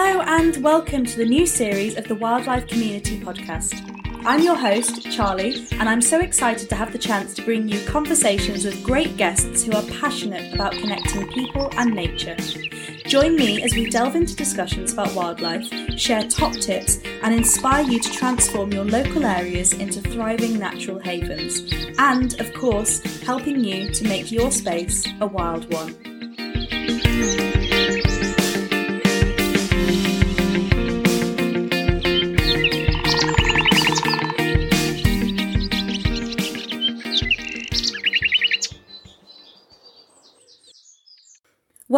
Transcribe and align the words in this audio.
Hello, 0.00 0.20
and 0.20 0.56
welcome 0.58 1.04
to 1.04 1.16
the 1.16 1.24
new 1.24 1.44
series 1.44 1.96
of 1.96 2.06
the 2.06 2.14
Wildlife 2.14 2.68
Community 2.68 3.18
Podcast. 3.18 3.74
I'm 4.24 4.40
your 4.44 4.54
host, 4.54 5.10
Charlie, 5.10 5.66
and 5.72 5.88
I'm 5.88 6.00
so 6.00 6.20
excited 6.20 6.68
to 6.68 6.76
have 6.76 6.92
the 6.92 6.98
chance 6.98 7.34
to 7.34 7.42
bring 7.42 7.68
you 7.68 7.84
conversations 7.84 8.64
with 8.64 8.84
great 8.84 9.16
guests 9.16 9.64
who 9.64 9.72
are 9.72 9.82
passionate 10.00 10.54
about 10.54 10.70
connecting 10.74 11.26
people 11.32 11.68
and 11.76 11.92
nature. 11.92 12.36
Join 13.06 13.34
me 13.34 13.60
as 13.64 13.74
we 13.74 13.90
delve 13.90 14.14
into 14.14 14.36
discussions 14.36 14.92
about 14.92 15.12
wildlife, 15.16 15.68
share 15.98 16.22
top 16.28 16.52
tips, 16.52 17.00
and 17.24 17.34
inspire 17.34 17.82
you 17.82 17.98
to 17.98 18.12
transform 18.12 18.72
your 18.72 18.84
local 18.84 19.26
areas 19.26 19.72
into 19.72 20.00
thriving 20.00 20.60
natural 20.60 21.00
havens. 21.00 21.72
And, 21.98 22.40
of 22.40 22.54
course, 22.54 23.02
helping 23.22 23.64
you 23.64 23.90
to 23.90 24.04
make 24.04 24.30
your 24.30 24.52
space 24.52 25.08
a 25.20 25.26
wild 25.26 25.72
one. 25.74 25.96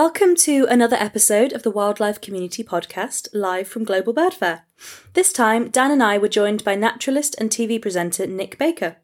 Welcome 0.02 0.34
to 0.36 0.66
another 0.70 0.96
episode 0.96 1.52
of 1.52 1.62
the 1.62 1.70
Wildlife 1.70 2.22
Community 2.22 2.64
Podcast, 2.64 3.28
live 3.34 3.68
from 3.68 3.84
Global 3.84 4.14
Bird 4.14 4.32
Fair. 4.32 4.64
This 5.12 5.30
time, 5.30 5.68
Dan 5.68 5.90
and 5.90 6.02
I 6.02 6.16
were 6.16 6.26
joined 6.26 6.64
by 6.64 6.74
naturalist 6.74 7.36
and 7.36 7.50
TV 7.50 7.78
presenter 7.82 8.26
Nick 8.26 8.56
Baker. 8.56 8.96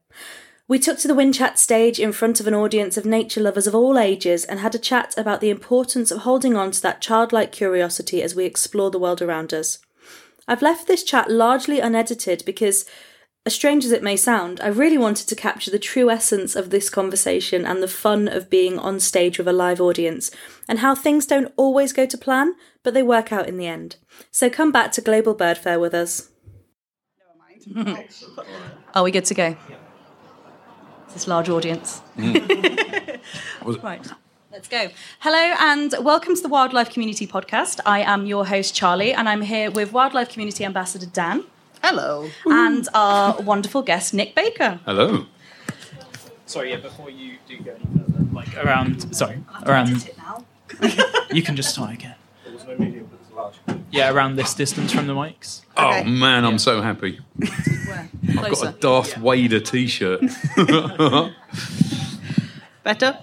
We 0.66 0.78
took 0.78 0.98
to 1.00 1.06
the 1.06 1.14
Whinchat 1.14 1.58
stage 1.58 2.00
in 2.00 2.12
front 2.12 2.40
of 2.40 2.46
an 2.46 2.54
audience 2.54 2.96
of 2.96 3.04
nature 3.04 3.42
lovers 3.42 3.66
of 3.66 3.74
all 3.74 3.98
ages 3.98 4.46
and 4.46 4.60
had 4.60 4.74
a 4.74 4.78
chat 4.78 5.12
about 5.18 5.42
the 5.42 5.50
importance 5.50 6.10
of 6.10 6.22
holding 6.22 6.56
on 6.56 6.70
to 6.70 6.80
that 6.80 7.02
childlike 7.02 7.52
curiosity 7.52 8.22
as 8.22 8.34
we 8.34 8.46
explore 8.46 8.90
the 8.90 8.98
world 8.98 9.20
around 9.20 9.52
us. 9.52 9.80
I've 10.48 10.62
left 10.62 10.86
this 10.86 11.04
chat 11.04 11.30
largely 11.30 11.78
unedited 11.78 12.42
because 12.46 12.86
as 13.46 13.54
strange 13.54 13.84
as 13.84 13.92
it 13.92 14.02
may 14.02 14.16
sound, 14.16 14.60
I 14.60 14.66
really 14.66 14.98
wanted 14.98 15.28
to 15.28 15.36
capture 15.36 15.70
the 15.70 15.78
true 15.78 16.10
essence 16.10 16.56
of 16.56 16.70
this 16.70 16.90
conversation 16.90 17.64
and 17.64 17.80
the 17.80 17.86
fun 17.86 18.26
of 18.26 18.50
being 18.50 18.76
on 18.76 18.98
stage 18.98 19.38
with 19.38 19.46
a 19.46 19.52
live 19.52 19.80
audience, 19.80 20.32
and 20.68 20.80
how 20.80 20.96
things 20.96 21.26
don't 21.26 21.52
always 21.56 21.92
go 21.92 22.06
to 22.06 22.18
plan, 22.18 22.54
but 22.82 22.92
they 22.92 23.04
work 23.04 23.32
out 23.32 23.48
in 23.48 23.56
the 23.56 23.68
end. 23.68 23.96
So 24.32 24.50
come 24.50 24.72
back 24.72 24.90
to 24.92 25.00
Global 25.00 25.32
Bird 25.32 25.58
Fair 25.58 25.78
with 25.78 25.94
us. 25.94 26.28
Never 27.68 27.90
mind. 27.92 28.14
Are 28.96 29.04
we 29.04 29.12
good 29.12 29.26
to 29.26 29.34
go? 29.34 29.56
This 31.12 31.28
large 31.28 31.48
audience. 31.48 32.02
Mm. 32.16 33.20
right. 33.82 34.06
Let's 34.50 34.66
go. 34.66 34.88
Hello 35.20 35.54
and 35.60 35.94
welcome 36.00 36.34
to 36.34 36.42
the 36.42 36.48
Wildlife 36.48 36.90
Community 36.90 37.28
Podcast. 37.28 37.78
I 37.86 38.00
am 38.00 38.26
your 38.26 38.46
host, 38.46 38.74
Charlie, 38.74 39.12
and 39.12 39.28
I'm 39.28 39.42
here 39.42 39.70
with 39.70 39.92
Wildlife 39.92 40.30
Community 40.30 40.64
Ambassador 40.64 41.06
Dan. 41.06 41.44
Hello. 41.86 42.28
and 42.46 42.88
our 42.94 43.40
wonderful 43.42 43.80
guest, 43.82 44.12
Nick 44.12 44.34
Baker. 44.34 44.80
Hello. 44.84 45.26
Sorry, 46.44 46.70
yeah, 46.70 46.78
before 46.78 47.10
you 47.10 47.36
do 47.46 47.58
go 47.60 47.70
any 47.76 47.84
further, 48.00 48.24
like 48.32 48.56
around, 48.56 49.14
sorry, 49.14 49.44
around, 49.64 50.10
you 51.32 51.42
can 51.42 51.54
just 51.54 51.70
start 51.70 51.92
again. 51.92 52.16
Yeah, 53.92 54.10
around 54.12 54.34
this 54.34 54.52
distance 54.52 54.92
from 54.92 55.06
the 55.06 55.12
mics. 55.14 55.62
Oh 55.76 56.02
man, 56.02 56.44
I'm 56.44 56.58
so 56.58 56.82
happy. 56.82 57.20
Where? 57.36 58.08
I've 58.30 58.34
got 58.34 58.46
Closer. 58.46 58.68
a 58.68 58.72
Darth 58.72 59.14
Vader 59.14 59.60
T-shirt. 59.60 60.22
Better? 62.82 63.18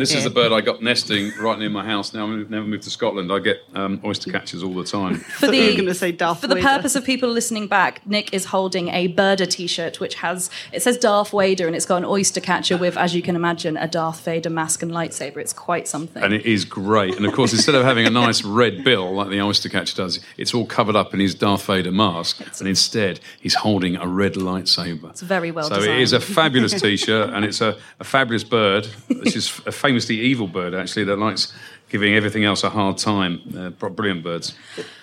This 0.00 0.14
is 0.14 0.24
the 0.24 0.30
bird 0.30 0.52
I 0.52 0.60
got 0.60 0.82
nesting 0.82 1.32
right 1.38 1.58
near 1.58 1.70
my 1.70 1.84
house. 1.84 2.12
Now 2.12 2.26
I've 2.26 2.50
never 2.50 2.66
moved 2.66 2.84
to 2.84 2.90
Scotland. 2.90 3.32
I 3.32 3.38
get 3.38 3.62
um, 3.74 4.00
oyster 4.04 4.30
catchers 4.30 4.62
all 4.62 4.74
the 4.74 4.84
time. 4.84 5.16
For 5.40 5.46
thought 5.46 5.54
you 5.54 5.62
were 5.62 5.70
the, 5.70 5.76
gonna 5.76 5.94
say 5.94 6.12
Darth 6.12 6.40
for 6.40 6.46
the 6.46 6.56
purpose 6.56 6.96
of 6.96 7.04
people 7.04 7.28
listening 7.28 7.66
back, 7.66 8.06
Nick 8.06 8.32
is 8.32 8.46
holding 8.46 8.88
a 8.88 9.12
Birder 9.12 9.48
t-shirt 9.48 10.00
which 10.00 10.14
has 10.16 10.50
it 10.72 10.82
says 10.82 10.96
Darth 10.96 11.30
Vader 11.30 11.66
and 11.66 11.76
it's 11.76 11.86
got 11.86 11.98
an 11.98 12.04
oyster 12.04 12.40
catcher 12.40 12.76
with, 12.76 12.96
as 12.96 13.14
you 13.14 13.22
can 13.22 13.36
imagine, 13.36 13.76
a 13.76 13.88
Darth 13.88 14.24
Vader 14.24 14.50
mask 14.50 14.82
and 14.82 14.90
lightsaber. 14.90 15.36
It's 15.38 15.52
quite 15.52 15.86
something. 15.86 16.22
And 16.22 16.32
it 16.32 16.46
is 16.46 16.64
great. 16.64 17.16
And 17.16 17.26
of 17.26 17.32
course, 17.32 17.52
instead 17.52 17.74
of 17.74 17.84
having 17.84 18.06
a 18.06 18.10
nice 18.10 18.42
red 18.44 18.84
bill 18.84 19.12
like 19.12 19.28
the 19.28 19.40
oyster 19.40 19.68
catcher 19.68 19.96
does, 19.96 20.20
it's 20.36 20.54
all 20.54 20.66
covered 20.66 20.96
up 20.96 21.14
in 21.14 21.20
his 21.20 21.34
Darth 21.34 21.64
Vader 21.66 21.92
mask. 21.92 22.40
And 22.58 22.68
instead, 22.68 23.20
he's 23.40 23.54
holding 23.54 23.96
a 23.96 24.06
red 24.06 24.34
lightsaber. 24.34 25.10
It's 25.10 25.20
very 25.20 25.50
well 25.50 25.68
So 25.68 25.80
it 25.80 26.00
is 26.00 26.12
a 26.12 26.20
fabulous 26.20 26.80
T-shirt, 26.80 27.30
and 27.30 27.44
it's 27.44 27.60
a, 27.60 27.76
a 27.98 28.04
fabulous 28.04 28.44
bird. 28.44 28.88
This 29.08 29.36
is 29.36 29.60
a 29.66 29.72
famously 29.90 30.20
evil 30.20 30.46
bird, 30.46 30.72
actually, 30.72 31.02
that 31.04 31.18
likes 31.18 31.52
giving 31.88 32.14
everything 32.14 32.44
else 32.44 32.62
a 32.62 32.70
hard 32.70 32.96
time. 32.96 33.40
Uh, 33.56 33.88
brilliant 33.88 34.22
birds. 34.22 34.54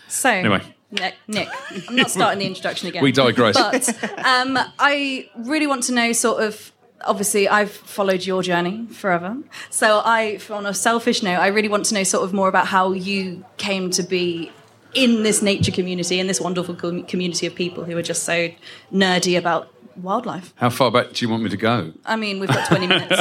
So 0.08 0.30
Anyway. 0.30 0.62
Nick, 0.90 1.16
Nick, 1.28 1.50
I'm 1.90 1.98
not 1.98 2.10
starting 2.10 2.40
the 2.40 2.46
introduction 2.46 2.88
again. 2.88 3.04
We 3.04 3.12
digress. 3.12 3.58
But 3.58 3.90
um, 4.26 4.58
I 4.80 5.30
really 5.36 5.68
want 5.68 5.84
to 5.84 5.94
know, 5.94 6.14
sort 6.14 6.42
of. 6.44 6.72
Obviously, 7.06 7.48
I've 7.48 7.72
followed 7.72 8.26
your 8.26 8.42
journey 8.42 8.88
forever. 8.88 9.38
So, 9.70 10.02
I, 10.04 10.40
on 10.50 10.66
a 10.66 10.74
selfish 10.74 11.22
note, 11.22 11.40
I 11.40 11.48
really 11.48 11.68
want 11.68 11.86
to 11.88 11.94
know 11.94 12.04
sort 12.04 12.24
of 12.24 12.34
more 12.34 12.48
about 12.48 12.68
how 12.68 12.94
you 12.94 13.46
came 13.58 13.92
to 13.92 14.02
be 14.02 14.52
in 14.94 15.22
this 15.22 15.42
nature 15.44 15.72
community, 15.72 16.20
in 16.20 16.26
this 16.26 16.42
wonderful 16.42 16.74
com- 16.74 17.04
community 17.04 17.46
of 17.46 17.54
people 17.54 17.84
who 17.84 17.96
are 17.98 18.02
just 18.02 18.24
so 18.24 18.50
nerdy 18.92 19.38
about 19.38 19.72
wildlife. 19.98 20.54
How 20.56 20.70
far 20.70 20.92
back 20.92 21.14
do 21.14 21.26
you 21.26 21.30
want 21.30 21.44
me 21.44 21.50
to 21.50 21.58
go? 21.58 21.94
I 22.06 22.16
mean, 22.16 22.40
we've 22.40 22.50
got 22.50 22.68
20 22.68 22.88
minutes. 22.88 23.14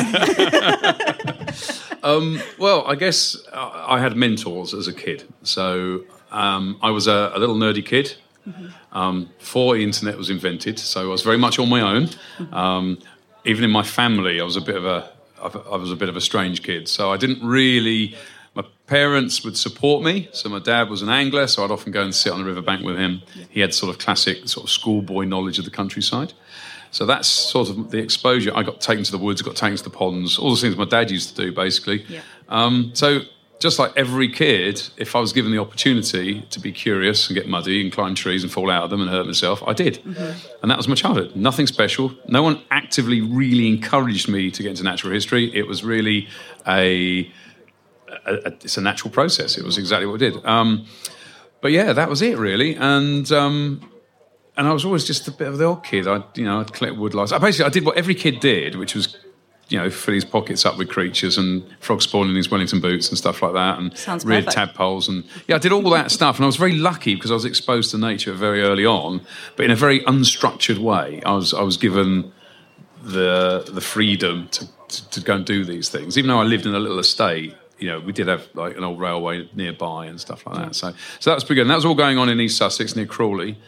Well, 2.58 2.84
I 2.86 2.94
guess 2.94 3.36
uh, 3.52 3.84
I 3.86 4.00
had 4.00 4.16
mentors 4.16 4.74
as 4.74 4.88
a 4.88 4.92
kid. 4.92 5.24
So 5.42 6.04
um, 6.30 6.78
I 6.82 6.90
was 6.90 7.06
a, 7.06 7.32
a 7.34 7.38
little 7.38 7.56
nerdy 7.56 7.84
kid 7.84 8.14
um, 8.92 9.30
before 9.38 9.74
the 9.74 9.82
internet 9.82 10.16
was 10.16 10.30
invented. 10.30 10.78
So 10.78 11.02
I 11.02 11.06
was 11.06 11.22
very 11.22 11.38
much 11.38 11.58
on 11.58 11.68
my 11.68 11.80
own. 11.80 12.08
Um, 12.52 12.98
even 13.44 13.64
in 13.64 13.70
my 13.70 13.82
family, 13.82 14.40
I 14.40 14.44
was 14.44 14.56
a 14.56 14.60
bit 14.60 14.76
of 14.76 14.84
a 14.84 15.10
I 15.42 15.76
was 15.76 15.92
a 15.92 15.96
bit 15.96 16.08
of 16.08 16.16
a 16.16 16.20
strange 16.20 16.62
kid. 16.62 16.88
So 16.88 17.12
I 17.12 17.16
didn't 17.16 17.46
really. 17.46 18.16
Parents 18.86 19.44
would 19.44 19.56
support 19.56 20.04
me. 20.04 20.28
So 20.32 20.48
my 20.48 20.60
dad 20.60 20.88
was 20.88 21.02
an 21.02 21.08
angler, 21.08 21.46
so 21.46 21.64
I'd 21.64 21.70
often 21.70 21.92
go 21.92 22.02
and 22.02 22.14
sit 22.14 22.32
on 22.32 22.38
the 22.38 22.44
riverbank 22.44 22.84
with 22.84 22.96
him. 22.96 23.22
He 23.48 23.60
had 23.60 23.74
sort 23.74 23.90
of 23.90 23.98
classic 23.98 24.48
sort 24.48 24.64
of 24.64 24.70
schoolboy 24.70 25.24
knowledge 25.24 25.58
of 25.58 25.64
the 25.64 25.70
countryside. 25.70 26.32
So 26.92 27.04
that's 27.04 27.28
sort 27.28 27.68
of 27.68 27.90
the 27.90 27.98
exposure. 27.98 28.52
I 28.54 28.62
got 28.62 28.80
taken 28.80 29.04
to 29.04 29.10
the 29.10 29.18
woods, 29.18 29.42
got 29.42 29.56
taken 29.56 29.76
to 29.76 29.84
the 29.84 29.90
ponds, 29.90 30.38
all 30.38 30.54
the 30.54 30.60
things 30.60 30.76
my 30.76 30.84
dad 30.84 31.10
used 31.10 31.34
to 31.34 31.42
do, 31.42 31.52
basically. 31.52 32.04
Yeah. 32.08 32.20
Um, 32.48 32.92
so 32.94 33.20
just 33.58 33.78
like 33.78 33.92
every 33.96 34.28
kid, 34.28 34.82
if 34.96 35.16
I 35.16 35.20
was 35.20 35.32
given 35.32 35.50
the 35.50 35.58
opportunity 35.58 36.42
to 36.50 36.60
be 36.60 36.72
curious 36.72 37.28
and 37.28 37.34
get 37.34 37.48
muddy 37.48 37.82
and 37.82 37.92
climb 37.92 38.14
trees 38.14 38.42
and 38.42 38.52
fall 38.52 38.70
out 38.70 38.84
of 38.84 38.90
them 38.90 39.00
and 39.00 39.10
hurt 39.10 39.26
myself, 39.26 39.62
I 39.66 39.72
did. 39.72 39.98
And 40.62 40.70
that 40.70 40.76
was 40.76 40.88
my 40.88 40.94
childhood. 40.94 41.34
Nothing 41.34 41.66
special. 41.66 42.12
No 42.28 42.42
one 42.42 42.62
actively 42.70 43.20
really 43.20 43.66
encouraged 43.68 44.28
me 44.28 44.50
to 44.50 44.62
get 44.62 44.70
into 44.70 44.82
natural 44.82 45.12
history. 45.12 45.54
It 45.54 45.66
was 45.66 45.82
really 45.82 46.28
a, 46.66 47.30
a, 48.26 48.34
a 48.34 48.46
it's 48.64 48.76
a 48.76 48.80
natural 48.80 49.10
process. 49.10 49.58
It 49.58 49.64
was 49.64 49.78
exactly 49.78 50.06
what 50.06 50.14
I 50.22 50.30
did. 50.30 50.44
Um, 50.44 50.86
but 51.60 51.72
yeah, 51.72 51.92
that 51.92 52.08
was 52.08 52.22
it 52.22 52.38
really. 52.38 52.74
And 52.76 53.30
um, 53.32 53.90
and 54.56 54.66
I 54.66 54.72
was 54.72 54.84
always 54.84 55.04
just 55.04 55.28
a 55.28 55.30
bit 55.32 55.48
of 55.48 55.58
the 55.58 55.64
odd 55.66 55.84
kid. 55.84 56.06
I, 56.06 56.22
you 56.34 56.44
know, 56.44 56.60
I'd 56.60 56.72
collect 56.72 56.96
woodlice. 56.96 57.32
I 57.32 57.38
basically 57.38 57.66
I 57.66 57.70
did 57.70 57.84
what 57.84 57.96
every 57.96 58.14
kid 58.14 58.40
did, 58.40 58.76
which 58.76 58.94
was, 58.94 59.16
you 59.68 59.78
know, 59.78 59.90
fill 59.90 60.14
his 60.14 60.24
pockets 60.24 60.64
up 60.64 60.78
with 60.78 60.88
creatures 60.88 61.36
and 61.36 61.64
frog 61.80 62.00
spawn 62.00 62.28
in 62.30 62.36
his 62.36 62.50
Wellington 62.50 62.80
boots 62.80 63.08
and 63.08 63.18
stuff 63.18 63.42
like 63.42 63.52
that, 63.54 63.78
and 63.78 63.96
Sounds 63.96 64.24
reared 64.24 64.44
perfect. 64.46 64.74
tadpoles 64.74 65.08
and 65.08 65.24
yeah, 65.48 65.56
I 65.56 65.58
did 65.58 65.72
all 65.72 65.90
that 65.90 66.10
stuff. 66.10 66.36
And 66.36 66.44
I 66.44 66.46
was 66.46 66.56
very 66.56 66.76
lucky 66.76 67.14
because 67.14 67.30
I 67.30 67.34
was 67.34 67.44
exposed 67.44 67.90
to 67.90 67.98
nature 67.98 68.32
very 68.32 68.62
early 68.62 68.86
on, 68.86 69.20
but 69.56 69.64
in 69.64 69.70
a 69.70 69.76
very 69.76 70.00
unstructured 70.00 70.78
way. 70.78 71.20
I 71.26 71.32
was 71.32 71.52
I 71.52 71.62
was 71.62 71.76
given 71.76 72.32
the 73.02 73.64
the 73.70 73.80
freedom 73.80 74.48
to, 74.52 74.68
to, 74.88 75.10
to 75.10 75.20
go 75.20 75.34
and 75.34 75.44
do 75.44 75.64
these 75.64 75.88
things. 75.88 76.16
Even 76.16 76.28
though 76.28 76.40
I 76.40 76.44
lived 76.44 76.66
in 76.66 76.74
a 76.74 76.78
little 76.78 76.98
estate, 76.98 77.54
you 77.78 77.88
know, 77.88 78.00
we 78.00 78.12
did 78.12 78.28
have 78.28 78.48
like 78.54 78.76
an 78.76 78.84
old 78.84 78.98
railway 79.00 79.48
nearby 79.54 80.06
and 80.06 80.20
stuff 80.20 80.46
like 80.46 80.56
that. 80.56 80.74
So 80.74 80.92
so 81.20 81.30
that 81.30 81.34
was 81.34 81.44
pretty 81.44 81.56
good. 81.56 81.62
And 81.62 81.70
that 81.70 81.76
was 81.76 81.84
all 81.84 81.94
going 81.94 82.18
on 82.18 82.28
in 82.28 82.40
East 82.40 82.56
Sussex 82.56 82.96
near 82.96 83.06
Crawley. 83.06 83.58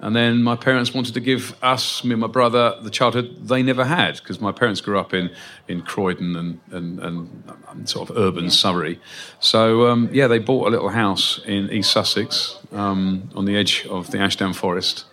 And 0.00 0.14
then 0.14 0.42
my 0.42 0.56
parents 0.56 0.92
wanted 0.92 1.14
to 1.14 1.20
give 1.20 1.56
us, 1.62 2.04
me 2.04 2.12
and 2.12 2.20
my 2.20 2.26
brother, 2.26 2.76
the 2.82 2.90
childhood 2.90 3.48
they 3.48 3.62
never 3.62 3.84
had 3.84 4.16
because 4.16 4.40
my 4.40 4.52
parents 4.52 4.80
grew 4.80 4.98
up 4.98 5.14
in, 5.14 5.30
in 5.68 5.82
Croydon 5.82 6.36
and, 6.36 6.60
and, 6.72 7.00
and, 7.00 7.52
um, 7.68 7.86
sort 7.86 8.10
of 8.10 8.16
urban 8.18 8.50
Surrey. 8.50 9.00
So, 9.40 9.86
um, 9.86 10.10
yeah, 10.12 10.26
they 10.26 10.40
bought 10.40 10.66
a 10.66 10.70
little 10.70 10.90
house 10.90 11.40
in 11.46 11.70
East 11.70 11.92
Sussex 11.92 12.58
um, 12.72 13.30
on 13.34 13.44
the 13.44 13.56
edge 13.56 13.86
of 13.86 14.10
the 14.10 14.18
Ashdown 14.18 14.52
Forest. 14.52 15.06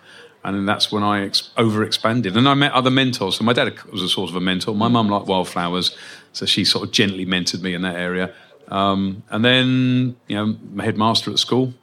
And 0.44 0.58
then 0.58 0.66
that's 0.66 0.92
when 0.92 1.04
I 1.04 1.26
ex- 1.26 1.52
overexpanded. 1.58 2.36
And 2.36 2.50
I 2.50 2.56
met 2.56 2.72
other 2.74 2.90
mentors. 2.90 3.38
So 3.38 3.44
my 3.44 3.54
dad 3.54 3.82
was 3.92 4.02
a 4.02 4.10
sort 4.10 4.30
of 4.30 4.36
a 4.36 4.42
mentor. 4.42 4.74
My 4.74 4.88
mum 4.88 5.08
liked 5.08 5.28
wildflowers, 5.28 5.96
so 6.34 6.46
she 6.46 6.64
sort 6.66 6.84
of 6.86 6.92
gently 6.92 7.26
mentored 7.26 7.62
me 7.62 7.74
in 7.74 7.82
that 7.82 7.96
area. 7.96 8.34
Um, 8.68 9.24
and 9.30 9.44
then, 9.44 10.16
you 10.28 10.36
know, 10.36 10.56
my 10.74 10.84
headmaster 10.86 11.30
at 11.32 11.40
school, 11.40 11.74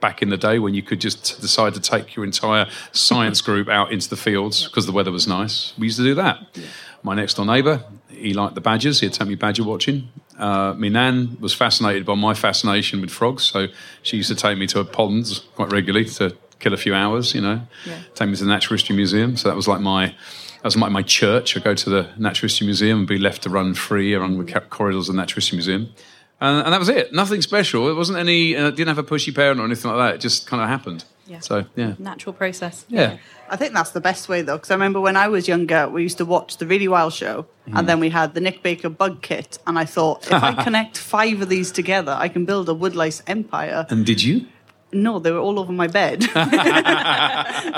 back 0.00 0.22
in 0.22 0.28
the 0.28 0.36
day 0.36 0.60
when 0.60 0.74
you 0.74 0.82
could 0.82 1.00
just 1.00 1.40
decide 1.40 1.74
to 1.74 1.80
take 1.80 2.14
your 2.14 2.24
entire 2.24 2.68
science 2.92 3.40
group 3.40 3.68
out 3.68 3.90
into 3.92 4.08
the 4.08 4.16
fields 4.16 4.64
because 4.68 4.86
the 4.86 4.92
weather 4.92 5.10
was 5.10 5.26
nice. 5.26 5.72
We 5.76 5.88
used 5.88 5.96
to 5.96 6.04
do 6.04 6.14
that. 6.14 6.38
My 7.02 7.14
next 7.16 7.34
door 7.34 7.44
neighbour, 7.46 7.82
he 8.08 8.32
liked 8.32 8.54
the 8.54 8.60
badgers. 8.60 9.00
He'd 9.00 9.12
take 9.12 9.26
me 9.28 9.34
badger 9.34 9.64
watching. 9.64 10.08
uh, 10.38 10.72
my 10.78 10.86
nan 10.88 11.36
was 11.40 11.52
fascinated 11.52 12.06
by 12.06 12.14
my 12.14 12.32
fascination 12.32 13.00
with 13.00 13.10
frogs, 13.10 13.42
so 13.42 13.66
she 14.02 14.16
used 14.18 14.28
to 14.28 14.36
take 14.36 14.56
me 14.56 14.68
to 14.68 14.78
her 14.78 14.84
ponds 14.84 15.40
quite 15.56 15.72
regularly 15.72 16.04
to 16.08 16.36
kill 16.60 16.72
a 16.72 16.76
few 16.76 16.94
hours. 16.94 17.34
You 17.34 17.40
know, 17.40 17.60
Yeah. 17.84 17.98
take 18.14 18.28
me 18.28 18.36
to 18.36 18.44
the 18.44 18.50
Natural 18.50 18.76
History 18.76 18.94
Museum. 18.94 19.36
So 19.36 19.48
that 19.48 19.56
was 19.56 19.66
like 19.66 19.80
my 19.80 20.14
that 20.58 20.64
was 20.64 20.76
like 20.76 20.92
my 20.92 21.02
church. 21.02 21.56
I 21.56 21.60
go 21.60 21.74
to 21.74 21.90
the 21.90 22.08
Natural 22.18 22.46
History 22.48 22.66
Museum 22.66 22.98
and 23.00 23.08
be 23.08 23.18
left 23.18 23.42
to 23.42 23.50
run 23.50 23.74
free 23.74 24.14
around 24.14 24.38
the 24.38 24.60
corridors 24.60 25.08
of 25.08 25.14
the 25.14 25.20
Natural 25.20 25.36
History 25.36 25.56
Museum. 25.56 25.92
And, 26.40 26.64
and 26.64 26.72
that 26.72 26.78
was 26.78 26.88
it. 26.88 27.12
Nothing 27.12 27.42
special. 27.42 27.88
It 27.88 27.94
wasn't 27.94 28.18
any. 28.18 28.54
Uh, 28.56 28.70
didn't 28.70 28.88
have 28.88 28.98
a 28.98 29.02
pushy 29.02 29.34
parent 29.34 29.60
or 29.60 29.64
anything 29.64 29.90
like 29.90 29.98
that. 29.98 30.14
It 30.16 30.20
just 30.20 30.46
kind 30.46 30.62
of 30.62 30.68
happened. 30.68 31.04
Yeah. 31.26 31.40
So 31.40 31.66
yeah, 31.76 31.94
Natural 31.98 32.32
process. 32.32 32.86
yeah. 32.88 33.18
I 33.50 33.56
think 33.56 33.72
that's 33.74 33.90
the 33.90 34.00
best 34.00 34.28
way 34.30 34.40
though, 34.42 34.56
because 34.56 34.70
I 34.70 34.74
remember 34.74 34.98
when 35.00 35.16
I 35.16 35.28
was 35.28 35.46
younger, 35.48 35.88
we 35.88 36.02
used 36.02 36.16
to 36.18 36.24
watch 36.24 36.56
the 36.58 36.66
Really 36.66 36.88
Wild 36.88 37.12
Show, 37.12 37.46
Mm. 37.68 37.78
and 37.78 37.88
then 37.88 38.00
we 38.00 38.08
had 38.08 38.32
the 38.34 38.40
Nick 38.40 38.62
Baker 38.62 38.88
Bug 38.88 39.20
Kit, 39.20 39.58
and 39.66 39.78
I 39.78 39.84
thought 39.84 40.26
if 40.26 40.32
I 40.42 40.62
connect 40.64 40.96
five 40.96 41.42
of 41.42 41.48
these 41.50 41.70
together, 41.70 42.16
I 42.18 42.28
can 42.28 42.46
build 42.46 42.68
a 42.70 42.72
woodlice 42.74 43.22
empire. 43.26 43.86
And 43.90 44.06
did 44.06 44.22
you? 44.22 44.46
No, 44.92 45.18
they 45.18 45.30
were 45.30 45.38
all 45.38 45.58
over 45.60 45.72
my 45.72 45.86
bed, 45.86 46.22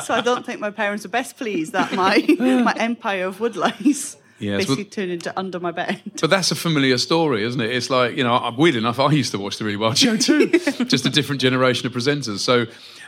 so 0.05 0.15
I 0.15 0.21
don't 0.25 0.47
think 0.47 0.61
my 0.61 0.71
parents 0.71 1.05
were 1.05 1.11
best 1.11 1.37
pleased 1.37 1.73
that 1.73 1.93
my 1.93 2.25
my 2.39 2.75
empire 2.77 3.27
of 3.27 3.39
woodlice 3.39 4.17
Yes, 4.41 4.51
well- 4.51 4.77
basically 4.77 4.85
turned 4.87 5.11
into 5.13 5.39
under 5.39 5.61
my 5.61 5.71
bed. 5.71 6.01
But 6.21 6.31
that's 6.31 6.51
a 6.51 6.55
familiar 6.55 6.97
story, 6.99 7.45
isn't 7.45 7.61
it? 7.61 7.71
It's 7.71 7.91
like, 7.91 8.17
you 8.17 8.25
know, 8.25 8.55
weird 8.57 8.75
enough, 8.75 8.99
I 8.99 9.11
used 9.13 9.33
to 9.33 9.39
watch 9.39 9.59
The 9.59 9.65
Really 9.65 9.77
Wild 9.77 9.99
Show 9.99 10.17
too, 10.17 10.49
just 10.87 11.05
a 11.05 11.11
different 11.11 11.41
generation 11.43 11.87
of 11.87 11.93
presenters. 11.93 12.39
So, 12.39 12.67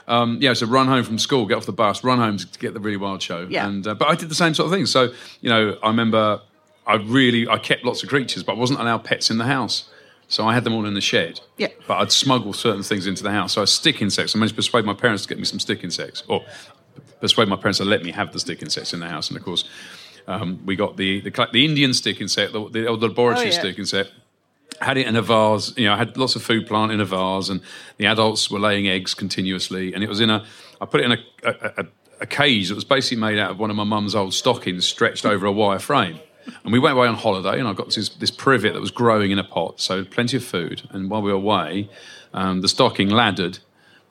um, 0.09 0.39
yeah, 0.41 0.53
so 0.53 0.67
run 0.67 0.89
home 0.89 1.05
from 1.05 1.19
school, 1.19 1.47
get 1.47 1.57
off 1.57 1.67
the 1.67 1.73
bus, 1.73 2.05
run 2.05 2.19
home 2.19 2.37
to 2.37 2.59
get 2.59 2.75
The 2.75 2.81
Really 2.81 2.99
Wild 2.99 3.23
Show. 3.23 3.47
Yeah. 3.49 3.67
And, 3.67 3.87
uh, 3.87 3.95
but 3.95 4.09
I 4.09 4.15
did 4.15 4.29
the 4.29 4.35
same 4.35 4.53
sort 4.53 4.67
of 4.67 4.73
thing. 4.73 4.85
So, 4.85 5.13
you 5.41 5.49
know, 5.49 5.79
I 5.83 5.89
remember 5.89 6.43
I 6.87 6.97
really, 6.97 7.49
I 7.49 7.59
kept 7.59 7.85
lots 7.85 8.03
of 8.03 8.09
creatures, 8.09 8.43
but 8.43 8.53
I 8.53 8.57
wasn't 8.57 8.81
allowed 8.81 9.05
pets 9.05 9.31
in 9.31 9.39
the 9.39 9.47
house. 9.47 9.89
So 10.33 10.47
I 10.47 10.55
had 10.55 10.65
them 10.65 10.73
all 10.73 10.87
in 10.87 10.95
the 10.95 11.01
shed. 11.03 11.41
Yeah. 11.59 11.69
But 11.87 11.99
I'd 11.99 12.11
smuggle 12.11 12.55
certain 12.55 12.83
things 12.83 13.07
into 13.07 13.23
the 13.23 13.31
house. 13.31 13.53
So 13.53 13.61
I 13.61 13.67
stick 13.67 14.01
insects. 14.01 14.35
I 14.35 14.39
managed 14.39 14.55
to 14.55 14.57
persuade 14.57 14.87
my 14.87 14.95
parents 14.95 15.25
to 15.25 15.29
get 15.29 15.37
me 15.39 15.45
some 15.45 15.61
stick 15.61 15.85
insects, 15.85 16.23
or 16.27 16.43
persuade 17.21 17.49
my 17.49 17.57
parents 17.57 17.79
to 17.79 17.85
let 17.85 18.03
me 18.03 18.13
have 18.13 18.33
the 18.33 18.41
stick 18.41 18.63
insects 18.63 18.95
in 18.95 19.01
the 19.01 19.09
house. 19.09 19.29
And 19.29 19.37
of 19.37 19.45
course, 19.45 19.69
um, 20.27 20.65
we 20.65 20.75
got 20.75 20.97
the, 20.97 21.21
the 21.21 21.49
the 21.53 21.65
Indian 21.67 21.93
stick 21.93 22.19
insect, 22.23 22.55
the, 22.55 22.67
the 22.71 22.87
old 22.87 23.03
laboratory 23.03 23.49
Oh, 23.49 23.51
yeah. 23.53 23.59
stick 23.59 23.79
insect. 23.79 24.11
Had 24.81 24.97
it 24.97 25.07
in 25.07 25.17
a 25.17 25.23
vase, 25.23 25.77
you 25.77 25.85
know. 25.85 25.93
I 25.93 25.99
had 25.99 26.17
lots 26.17 26.35
of 26.35 26.43
food 26.43 26.67
plant 26.67 26.93
in 26.93 27.01
a 27.01 27.05
vase, 27.05 27.51
and 27.51 27.61
the 27.99 28.07
adults 28.07 28.51
were 28.51 28.59
laying 28.59 28.89
eggs 28.89 29.13
continuously. 29.13 29.93
And 29.93 30.03
it 30.03 30.09
was 30.09 30.21
in 30.21 30.31
a, 30.31 30.47
I 30.81 30.87
put 30.87 31.03
it 31.03 31.05
in 31.05 31.13
a, 31.13 31.19
a, 31.45 31.83
a, 31.83 31.87
a 32.23 32.27
cage 32.27 32.71
that 32.71 32.75
was 32.75 32.85
basically 32.85 33.19
made 33.21 33.39
out 33.39 33.51
of 33.51 33.59
one 33.59 33.69
of 33.69 33.77
my 33.77 33.85
mum's 33.85 34.15
old 34.15 34.33
stockings, 34.33 34.87
stretched 34.87 35.27
over 35.27 35.45
a 35.45 35.53
wire 35.53 35.79
frame. 35.79 36.19
And 36.65 36.73
we 36.73 36.79
went 36.79 36.97
away 36.97 37.09
on 37.09 37.15
holiday, 37.15 37.59
and 37.59 37.69
I 37.69 37.73
got 37.73 37.91
this, 37.95 38.09
this 38.09 38.31
privet 38.31 38.75
that 38.75 38.81
was 38.81 38.91
growing 38.91 39.31
in 39.31 39.39
a 39.39 39.45
pot, 39.45 39.81
so 39.81 40.05
plenty 40.05 40.37
of 40.37 40.45
food. 40.45 40.83
And 40.91 41.11
while 41.11 41.23
we 41.23 41.31
were 41.31 41.37
away, 41.37 41.89
um, 42.35 42.61
the 42.61 42.69
stocking 42.69 43.09
laddered, 43.09 43.59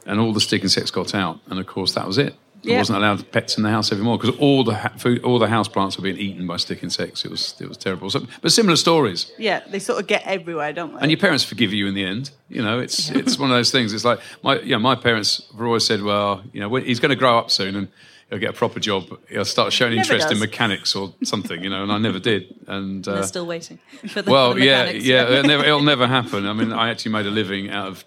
and 0.06 0.20
all 0.20 0.34
the 0.34 0.42
stick 0.42 0.64
insects 0.64 0.92
got 0.92 1.14
out. 1.14 1.40
And 1.48 1.60
of 1.60 1.68
course, 1.68 1.94
that 1.94 2.08
was 2.08 2.18
it. 2.18 2.36
I 2.70 2.78
wasn't 2.78 3.00
allowed 3.00 3.32
pets 3.32 3.58
in 3.58 3.64
the 3.64 3.70
house 3.70 3.92
anymore 3.92 4.20
because 4.20 4.38
all 4.38 4.64
the 4.64 4.76
ha- 4.76 4.94
food, 4.98 5.24
all 5.24 5.40
the 5.40 5.48
house 5.48 5.68
plants 5.68 5.98
were 5.98 6.04
being 6.04 6.18
eaten 6.18 6.46
by 6.46 6.58
stick 6.58 6.84
insects. 6.84 7.26
It 7.26 7.32
was 7.32 7.56
it 7.60 7.68
was 7.68 7.78
terrible. 7.78 8.10
So, 8.12 8.28
but 8.42 8.52
similar 8.52 8.76
stories. 8.76 9.32
Yeah, 9.40 9.62
they 9.68 9.80
sort 9.80 10.00
of 10.00 10.06
get 10.08 10.24
everywhere, 10.26 10.72
don't 10.72 10.94
they? 10.94 11.02
And 11.02 11.10
your 11.10 11.20
parents 11.20 11.44
forgive 11.44 11.74
you 11.74 11.88
in 11.88 11.96
the 11.96 12.06
end. 12.06 12.30
You 12.50 12.62
know, 12.62 12.80
it's 12.80 13.10
it's 13.10 13.40
one 13.40 13.50
of 13.50 13.58
those 13.58 13.72
things. 13.72 13.94
It's 13.94 14.06
like 14.06 14.20
my 14.44 14.60
you 14.60 14.74
know, 14.74 14.80
my 14.80 14.96
parents 14.96 15.48
have 15.52 15.62
always 15.62 15.86
said, 15.86 16.04
well, 16.04 16.44
you 16.54 16.60
know, 16.60 16.76
he's 16.76 17.00
going 17.00 17.10
to 17.10 17.16
grow 17.16 17.38
up 17.40 17.50
soon 17.50 17.76
and 17.76 17.88
he'll 18.32 18.40
get 18.40 18.50
a 18.50 18.54
proper 18.54 18.80
job. 18.80 19.20
I'll 19.36 19.46
start 19.46 19.74
showing 19.74 19.96
Never 19.96 20.14
interest 20.14 20.32
in 20.32 20.40
mechanics 20.40 20.96
or 20.96 21.14
something. 21.24 21.64
You 21.64 21.70
know, 21.70 21.84
and 21.84 21.92
I 21.92 22.00
never 22.00 22.18
did. 22.18 22.56
And 22.66 23.08
uh, 23.08 23.22
still 23.24 23.46
waiting 23.46 23.78
for 24.08 24.24
the, 24.24 24.32
well, 24.32 24.54
for 24.54 24.60
the 24.60 24.66
yeah, 24.66 24.90
yeah, 24.90 25.30
it'll 25.30 25.44
never, 25.44 25.64
it'll 25.64 25.84
never 25.84 26.08
happen. 26.08 26.48
I 26.48 26.54
mean, 26.54 26.74
I 26.74 26.90
actually 26.90 27.12
made 27.12 27.28
a 27.28 27.32
living 27.32 27.70
out 27.70 27.88
of 27.88 28.06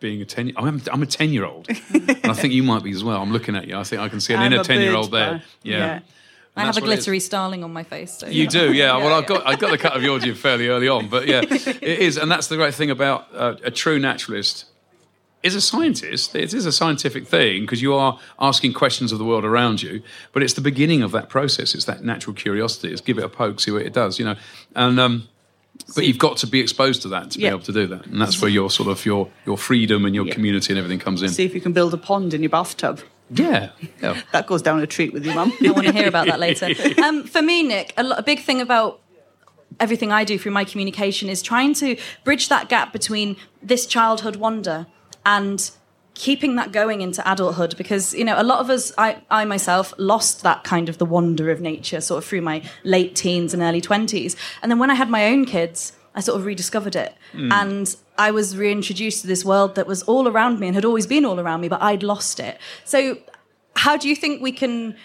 being 0.00 0.20
a 0.20 0.24
ten. 0.26 0.52
I'm, 0.56 0.82
I'm 0.92 1.02
a 1.02 1.06
ten 1.06 1.32
year 1.32 1.46
old, 1.46 1.68
and 1.68 2.26
I 2.26 2.34
think 2.34 2.52
you 2.52 2.62
might 2.62 2.82
be 2.82 2.90
as 2.90 3.02
well. 3.02 3.22
I'm 3.22 3.32
looking 3.32 3.56
at 3.56 3.66
you. 3.66 3.78
I 3.78 3.84
think 3.84 4.02
I 4.02 4.08
can 4.08 4.20
see 4.20 4.34
an 4.34 4.40
I'm 4.40 4.52
inner 4.52 4.64
ten 4.64 4.80
year 4.80 4.94
old 4.94 5.10
there. 5.12 5.38
guy. 5.38 5.44
Yeah. 5.62 5.76
Yeah. 5.78 6.00
I 6.56 6.66
have 6.66 6.76
a 6.76 6.80
what 6.80 6.88
it 6.88 6.92
is. 6.92 7.04
glittery 7.04 7.18
starling 7.18 7.64
on 7.64 7.72
my 7.72 7.82
face. 7.82 8.18
So 8.18 8.28
You 8.28 8.46
do, 8.46 8.72
yeah. 8.72 8.96
well, 8.98 9.10
Yeah, 9.10 9.16
I've 9.16 9.26
got 9.26 9.46
I 9.46 9.56
got 9.56 9.70
the 9.72 9.78
cut 9.78 9.96
of 9.96 10.04
your 10.04 10.20
jib 10.20 10.36
fairly 10.36 10.68
early 10.68 10.88
on, 10.88 11.08
but 11.08 11.26
yeah, 11.26 11.40
it 11.50 11.82
is, 11.82 12.16
and 12.16 12.30
that's 12.30 12.46
the 12.46 12.54
great 12.56 12.74
thing 12.74 12.90
about 12.90 13.26
uh, 13.34 13.56
a 13.64 13.72
true 13.72 13.98
naturalist 13.98 14.66
is 15.44 15.54
a 15.54 15.60
scientist. 15.60 16.34
It 16.34 16.54
is 16.54 16.66
a 16.66 16.72
scientific 16.72 17.26
thing 17.28 17.62
because 17.62 17.82
you 17.82 17.94
are 17.94 18.18
asking 18.40 18.72
questions 18.72 19.12
of 19.12 19.18
the 19.18 19.24
world 19.24 19.44
around 19.44 19.82
you, 19.82 20.02
but 20.32 20.42
it's 20.42 20.54
the 20.54 20.60
beginning 20.60 21.02
of 21.02 21.12
that 21.12 21.28
process. 21.28 21.74
It's 21.74 21.84
that 21.84 22.02
natural 22.02 22.34
curiosity. 22.34 22.90
It's 22.92 23.00
give 23.00 23.18
it 23.18 23.24
a 23.24 23.28
poke, 23.28 23.60
see 23.60 23.70
what 23.70 23.82
it 23.82 23.92
does, 23.92 24.18
you 24.18 24.24
know, 24.24 24.36
and. 24.74 24.98
Um, 24.98 25.28
but 25.96 26.06
you've 26.06 26.18
got 26.18 26.36
to 26.36 26.46
be 26.46 26.60
exposed 26.60 27.02
to 27.02 27.08
that 27.08 27.32
to 27.32 27.38
be 27.38 27.46
able 27.46 27.58
to 27.58 27.72
do 27.72 27.88
that, 27.88 28.06
and 28.06 28.22
that's 28.22 28.40
where 28.40 28.48
your 28.48 28.70
sort 28.70 28.88
of 28.88 29.04
your 29.04 29.28
your 29.44 29.58
freedom 29.58 30.04
and 30.04 30.14
your 30.14 30.24
Yeah. 30.24 30.32
community 30.32 30.72
and 30.72 30.78
everything 30.78 31.00
comes 31.00 31.20
in. 31.20 31.30
See 31.30 31.44
if 31.44 31.52
you 31.52 31.60
can 31.60 31.72
build 31.72 31.92
a 31.92 31.96
pond 31.96 32.32
in 32.32 32.42
your 32.42 32.48
bathtub. 32.50 33.00
Yeah, 33.28 33.70
yeah. 34.02 34.20
That 34.30 34.46
goes 34.46 34.62
down 34.62 34.80
a 34.80 34.86
treat 34.86 35.12
with 35.12 35.24
your 35.26 35.34
mum. 35.34 35.52
I 35.66 35.72
want 35.72 35.88
to 35.88 35.92
hear 35.92 36.06
about 36.06 36.26
that 36.28 36.38
later. 36.38 36.68
Um, 37.02 37.24
for 37.24 37.42
me, 37.42 37.64
Nick, 37.64 37.92
a, 37.96 38.04
lo- 38.04 38.16
a 38.16 38.22
big 38.22 38.40
thing 38.40 38.60
about 38.60 39.00
everything 39.80 40.12
I 40.12 40.22
do 40.22 40.38
through 40.38 40.52
my 40.52 40.64
communication 40.64 41.28
is 41.28 41.42
trying 41.42 41.74
to 41.74 41.96
bridge 42.22 42.48
that 42.48 42.68
gap 42.68 42.92
between 42.92 43.36
this 43.60 43.84
childhood 43.84 44.36
wonder 44.36 44.86
and 45.26 45.70
keeping 46.14 46.54
that 46.54 46.70
going 46.72 47.00
into 47.00 47.28
adulthood 47.30 47.76
because 47.76 48.14
you 48.14 48.24
know 48.24 48.40
a 48.40 48.42
lot 48.42 48.60
of 48.60 48.70
us 48.70 48.92
I, 48.96 49.22
I 49.30 49.44
myself 49.44 49.92
lost 49.98 50.42
that 50.42 50.62
kind 50.62 50.88
of 50.88 50.98
the 50.98 51.04
wonder 51.04 51.50
of 51.50 51.60
nature 51.60 52.00
sort 52.00 52.22
of 52.22 52.28
through 52.28 52.42
my 52.42 52.62
late 52.84 53.16
teens 53.16 53.52
and 53.52 53.62
early 53.62 53.80
20s 53.80 54.36
and 54.62 54.70
then 54.70 54.78
when 54.78 54.90
i 54.90 54.94
had 54.94 55.10
my 55.10 55.26
own 55.26 55.44
kids 55.44 55.92
i 56.14 56.20
sort 56.20 56.38
of 56.38 56.46
rediscovered 56.46 56.94
it. 56.94 57.14
Hmm. 57.32 57.50
And 57.52 57.96
i 58.16 58.30
was 58.30 58.56
reintroduced 58.56 59.22
to 59.22 59.26
this 59.26 59.44
world 59.44 59.74
that 59.74 59.88
was 59.88 60.04
all 60.04 60.28
around 60.28 60.60
me 60.60 60.68
and 60.68 60.76
had 60.76 60.84
always 60.84 61.06
been 61.06 61.24
all 61.24 61.40
around 61.40 61.60
me 61.60 61.68
but 61.68 61.82
i'd 61.82 62.02
lost 62.02 62.38
it. 62.38 62.58
So 62.84 63.18
how 63.76 63.96
do 63.96 64.08
you 64.08 64.14
think 64.14 64.40
we 64.40 64.52
can 64.52 64.96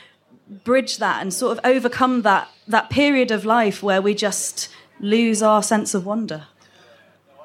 bridge 0.63 0.97
that 0.97 1.21
and 1.21 1.33
sort 1.33 1.57
of 1.57 1.65
overcome 1.65 2.21
that 2.21 2.49
that 2.67 2.89
period 2.89 3.31
of 3.31 3.45
life 3.45 3.81
where 3.81 4.01
we 4.01 4.13
just 4.13 4.69
lose 4.99 5.41
our 5.41 5.63
sense 5.63 5.93
of 5.95 6.05
wonder 6.05 6.45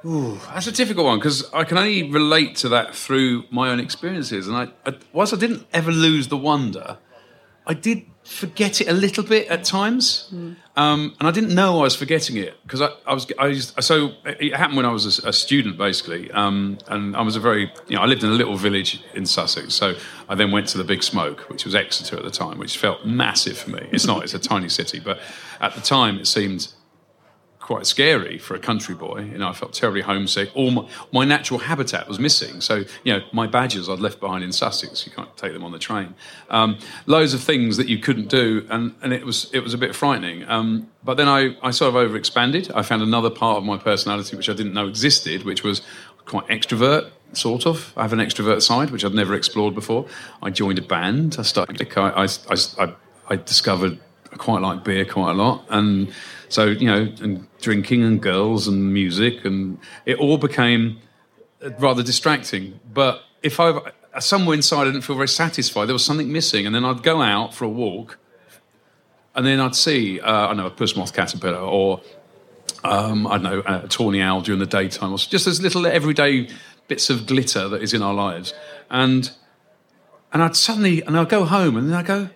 That's 0.05 0.67
a 0.67 0.73
difficult 0.73 1.07
one 1.07 1.19
because 1.19 1.51
I 1.53 1.65
can 1.65 1.79
only 1.79 2.11
relate 2.11 2.57
to 2.57 2.69
that 2.71 2.95
through 2.95 3.45
my 3.51 3.71
own 3.71 3.81
experiences. 3.81 4.47
And 4.47 4.57
I, 4.57 4.69
I, 4.87 4.95
whilst 5.13 5.33
I 5.33 5.37
didn't 5.37 5.67
ever 5.73 5.91
lose 5.91 6.29
the 6.29 6.37
wonder, 6.37 6.99
I 7.67 7.75
did 7.75 8.05
forget 8.25 8.81
it 8.81 8.89
a 8.89 8.93
little 8.93 9.23
bit 9.25 9.49
at 9.49 9.65
times, 9.65 10.29
um, 10.77 11.15
and 11.19 11.29
I 11.29 11.31
didn't 11.31 11.55
know 11.55 11.79
I 11.81 11.83
was 11.83 11.97
forgetting 11.97 12.37
it 12.37 12.55
because 12.63 12.83
I, 12.83 12.89
I 13.07 13.15
was. 13.15 13.27
I 13.39 13.47
used, 13.49 13.83
so 13.83 14.13
it 14.25 14.55
happened 14.55 14.77
when 14.77 14.87
I 14.87 14.93
was 14.93 15.19
a, 15.19 15.29
a 15.29 15.33
student, 15.33 15.79
basically, 15.79 16.31
um, 16.33 16.79
and 16.89 17.17
I 17.17 17.23
was 17.23 17.37
a 17.37 17.41
very. 17.41 17.73
You 17.89 17.97
know, 17.97 18.03
I 18.03 18.07
lived 18.07 18.23
in 18.23 18.31
a 18.31 18.35
little 18.35 18.57
village 18.57 19.03
in 19.15 19.25
Sussex, 19.25 19.75
so 19.75 19.95
I 20.29 20.35
then 20.35 20.51
went 20.51 20.69
to 20.69 20.79
the 20.79 20.85
Big 20.85 21.03
Smoke, 21.03 21.49
which 21.49 21.65
was 21.65 21.75
Exeter 21.75 22.17
at 22.17 22.25
the 22.25 22.31
time, 22.31 22.59
which 22.59 22.77
felt 22.77 23.07
massive 23.07 23.57
for 23.57 23.71
me. 23.71 23.89
It's 23.93 24.07
not. 24.07 24.25
It's 24.25 24.35
a 24.35 24.39
tiny 24.39 24.69
city, 24.69 25.01
but 25.01 25.19
at 25.61 25.75
the 25.75 25.81
time 25.81 26.19
it 26.19 26.27
seemed 26.27 26.69
quite 27.65 27.87
scary 27.87 28.37
for 28.37 28.55
a 28.55 28.59
country 28.59 28.95
boy. 28.95 29.21
You 29.21 29.39
know, 29.39 29.49
I 29.49 29.55
felt 29.55 29.73
terribly 29.73 30.03
homesick. 30.03 30.51
All 30.55 30.71
my, 30.71 30.87
my 31.13 31.25
natural 31.25 31.59
habitat 31.59 32.07
was 32.07 32.19
missing. 32.19 32.61
So, 32.61 32.85
you 33.05 33.15
know, 33.15 33.25
my 33.33 33.47
badges 33.47 33.89
I'd 33.89 34.01
left 34.01 34.21
behind 34.21 34.45
in 34.45 34.53
Sussex. 34.53 35.07
You 35.07 35.13
can't 35.13 35.35
take 35.39 35.55
them 35.55 35.65
on 35.65 35.73
the 35.73 35.79
train. 35.79 36.15
Um, 36.51 36.79
loads 37.07 37.33
of 37.33 37.41
things 37.43 37.79
that 37.79 37.89
you 37.89 37.99
couldn't 37.99 38.29
do, 38.29 38.67
and, 38.69 38.95
and 39.01 39.15
it 39.15 39.25
was 39.25 39.51
it 39.55 39.61
was 39.61 39.73
a 39.73 39.79
bit 39.79 39.95
frightening. 39.97 40.47
Um, 40.47 40.91
but 41.03 41.15
then 41.15 41.27
I, 41.27 41.57
I 41.63 41.71
sort 41.71 41.95
of 41.95 42.11
overexpanded. 42.11 42.71
I 42.75 42.83
found 42.83 43.01
another 43.01 43.31
part 43.31 43.57
of 43.57 43.65
my 43.65 43.79
personality 43.79 44.37
which 44.37 44.51
I 44.51 44.53
didn't 44.53 44.75
know 44.75 44.87
existed, 44.87 45.45
which 45.45 45.65
was 45.65 45.81
quite 46.27 46.47
extrovert. 46.49 47.11
Sort 47.33 47.67
of. 47.67 47.95
I 47.97 48.03
have 48.03 48.13
an 48.13 48.19
extrovert 48.19 48.61
side 48.61 48.91
which 48.91 49.07
I'd 49.07 49.15
never 49.15 49.35
explored 49.35 49.75
before. 49.75 50.07
I 50.43 50.51
joined 50.51 50.79
a 50.79 50.83
band. 50.83 51.37
I 51.39 51.43
started. 51.43 51.81
I, 51.97 52.01
I, 52.01 52.25
I, 52.25 52.57
I, 52.79 52.95
I 53.31 53.37
discovered 53.37 53.99
I 54.35 54.37
quite 54.37 54.63
like 54.63 54.83
beer 54.83 55.05
quite 55.05 55.31
a 55.31 55.35
lot, 55.35 55.65
and 55.71 56.13
so 56.49 56.67
you 56.67 56.87
know, 56.87 57.13
and 57.21 57.47
drinking 57.61 58.03
and 58.03 58.21
girls 58.21 58.67
and 58.67 58.93
music, 58.93 59.45
and 59.45 59.79
it 60.07 60.19
all 60.19 60.39
became 60.39 60.99
rather 61.79 62.03
distracting. 62.03 62.81
But 62.93 63.23
if 63.43 63.61
I 63.61 63.93
somewhere 64.19 64.57
inside 64.57 64.83
I 64.83 64.85
didn't 64.87 65.03
feel 65.03 65.15
very 65.15 65.29
satisfied, 65.29 65.87
there 65.87 65.95
was 65.95 66.05
something 66.05 66.33
missing, 66.33 66.67
and 66.67 66.75
then 66.75 66.85
I'd 66.85 67.05
go 67.05 67.23
out 67.23 67.55
for 67.55 67.65
a 67.65 67.69
walk, 67.69 68.19
and 69.37 69.47
then 69.47 69.61
I'd 69.61 69.77
see 69.77 70.19
uh, 70.19 70.33
I 70.33 70.47
don't 70.49 70.57
know 70.57 70.67
a 70.67 70.71
puss 70.71 70.97
moth 70.97 71.13
caterpillar 71.13 71.59
or 71.59 72.01
um, 72.83 73.29
I 73.29 73.39
don't 73.39 73.45
know 73.45 73.63
a 73.65 73.89
tawny 73.89 74.21
owl 74.21 74.41
during 74.41 74.59
the 74.59 74.67
daytime, 74.67 75.13
or 75.13 75.19
just 75.19 75.45
those 75.45 75.61
little 75.61 75.87
everyday 75.87 76.49
bits 76.89 77.09
of 77.09 77.27
glitter 77.27 77.69
that 77.69 77.83
is 77.83 77.95
in 77.95 78.03
our 78.03 78.15
lives, 78.15 78.53
and 78.91 79.31
and 80.33 80.43
I'd 80.43 80.57
suddenly 80.57 81.03
and 81.03 81.17
I'd 81.17 81.29
go 81.29 81.45
home 81.45 81.77
and 81.77 81.89
then 81.89 81.95
I 81.97 82.03
go. 82.03 82.31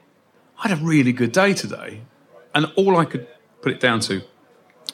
I 0.59 0.69
had 0.69 0.79
a 0.79 0.85
really 0.85 1.13
good 1.13 1.33
day 1.33 1.55
today. 1.55 2.03
And 2.55 2.67
all 2.77 2.97
I 2.97 3.05
could 3.05 3.27
put 3.63 3.73
it 3.73 3.81
down 3.81 4.01
to 4.01 4.23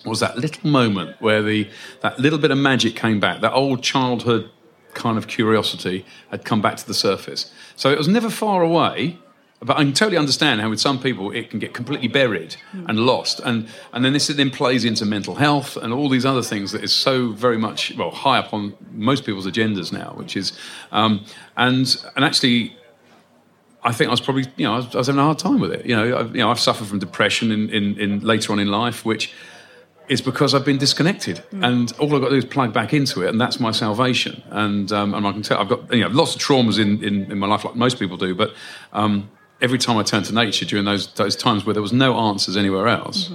was 0.05 0.21
that 0.21 0.37
little 0.37 0.69
moment 0.69 1.21
where 1.21 1.43
the 1.43 1.69
that 2.03 2.19
little 2.19 2.39
bit 2.39 2.51
of 2.51 2.59
magic 2.59 2.95
came 2.97 3.21
back, 3.21 3.41
that 3.41 3.53
old 3.53 3.83
childhood 3.83 4.51
kind 4.93 5.17
of 5.17 5.27
curiosity 5.27 6.05
had 6.31 6.45
come 6.45 6.61
back 6.61 6.77
to 6.77 6.87
the 6.87 6.95
surface. 6.95 7.53
So 7.77 7.91
it 7.91 7.99
was 7.99 8.07
never 8.07 8.29
far 8.31 8.63
away, 8.63 9.19
but 9.61 9.77
I 9.79 9.83
can 9.83 9.93
totally 9.95 10.19
understand 10.19 10.61
how 10.61 10.69
with 10.69 10.81
some 10.81 11.01
people 11.01 11.31
it 11.31 11.49
can 11.49 11.59
get 11.59 11.73
completely 11.73 12.09
buried 12.09 12.57
and 12.73 13.01
lost, 13.01 13.41
and 13.41 13.69
and 13.93 14.05
then 14.05 14.13
this 14.13 14.27
then 14.27 14.51
plays 14.51 14.85
into 14.85 15.07
mental 15.07 15.37
health 15.37 15.77
and 15.77 15.93
all 15.93 16.09
these 16.11 16.27
other 16.27 16.43
things 16.43 16.73
that 16.73 16.85
is 16.85 16.93
so 16.93 17.33
very 17.33 17.57
much 17.57 17.95
well 17.97 18.11
high 18.11 18.39
up 18.39 18.53
on 18.53 18.75
most 18.93 19.25
people's 19.25 19.47
agendas 19.47 19.91
now, 19.93 20.13
which 20.17 20.37
is 20.37 20.53
um, 20.93 21.25
and 21.57 21.97
and 22.17 22.25
actually. 22.25 22.77
I 23.85 23.93
think 23.93 24.09
I 24.09 24.11
was 24.11 24.21
probably, 24.21 24.47
you 24.57 24.65
know, 24.65 24.75
I 24.75 24.77
was, 24.77 24.95
I 24.95 24.99
was 24.99 25.07
having 25.09 25.21
a 25.21 25.25
hard 25.25 25.39
time 25.39 25.61
with 25.61 25.73
it. 25.73 25.85
You 25.85 25.95
know, 25.95 26.17
I, 26.17 26.23
you 26.23 26.39
know, 26.39 26.51
I've 26.51 26.61
suffered 26.61 26.87
from 26.87 26.99
depression 26.99 27.53
in, 27.53 27.69
in, 27.69 27.99
in 28.01 28.21
later 28.21 28.53
on 28.53 28.59
in 28.59 28.69
life, 28.69 29.05
which 29.05 29.33
is 30.09 30.21
because 30.21 30.55
I've 30.55 30.65
been 30.65 30.79
disconnected, 30.79 31.43
and 31.53 31.93
all 31.99 32.15
I've 32.15 32.21
got 32.21 32.29
to 32.29 32.31
do 32.31 32.37
is 32.37 32.45
plug 32.45 32.73
back 32.73 32.93
into 32.93 33.23
it, 33.23 33.29
and 33.29 33.41
that's 33.41 33.59
my 33.59 33.71
salvation. 33.71 34.43
And 34.51 34.93
um, 34.93 35.15
and 35.15 35.27
I 35.27 35.33
can 35.33 35.43
tell 35.43 35.59
I've 35.59 35.69
got 35.69 35.93
you 35.93 36.01
know 36.01 36.09
lots 36.09 36.35
of 36.35 36.43
traumas 36.43 36.79
in, 36.79 37.03
in, 37.03 37.31
in 37.33 37.39
my 37.39 37.47
life, 37.47 37.65
like 37.65 37.75
most 37.75 37.99
people 37.99 38.17
do. 38.17 38.35
But 38.35 38.55
um, 38.93 39.31
every 39.63 39.79
time 39.79 39.97
I 39.97 40.03
turned 40.03 40.27
to 40.27 40.35
nature 40.35 40.67
during 40.67 40.85
those 40.85 41.13
those 41.15 41.37
times 41.37 41.65
where 41.65 41.73
there 41.73 41.83
was 41.83 41.93
no 41.93 42.19
answers 42.19 42.57
anywhere 42.57 42.89
else, 42.89 43.33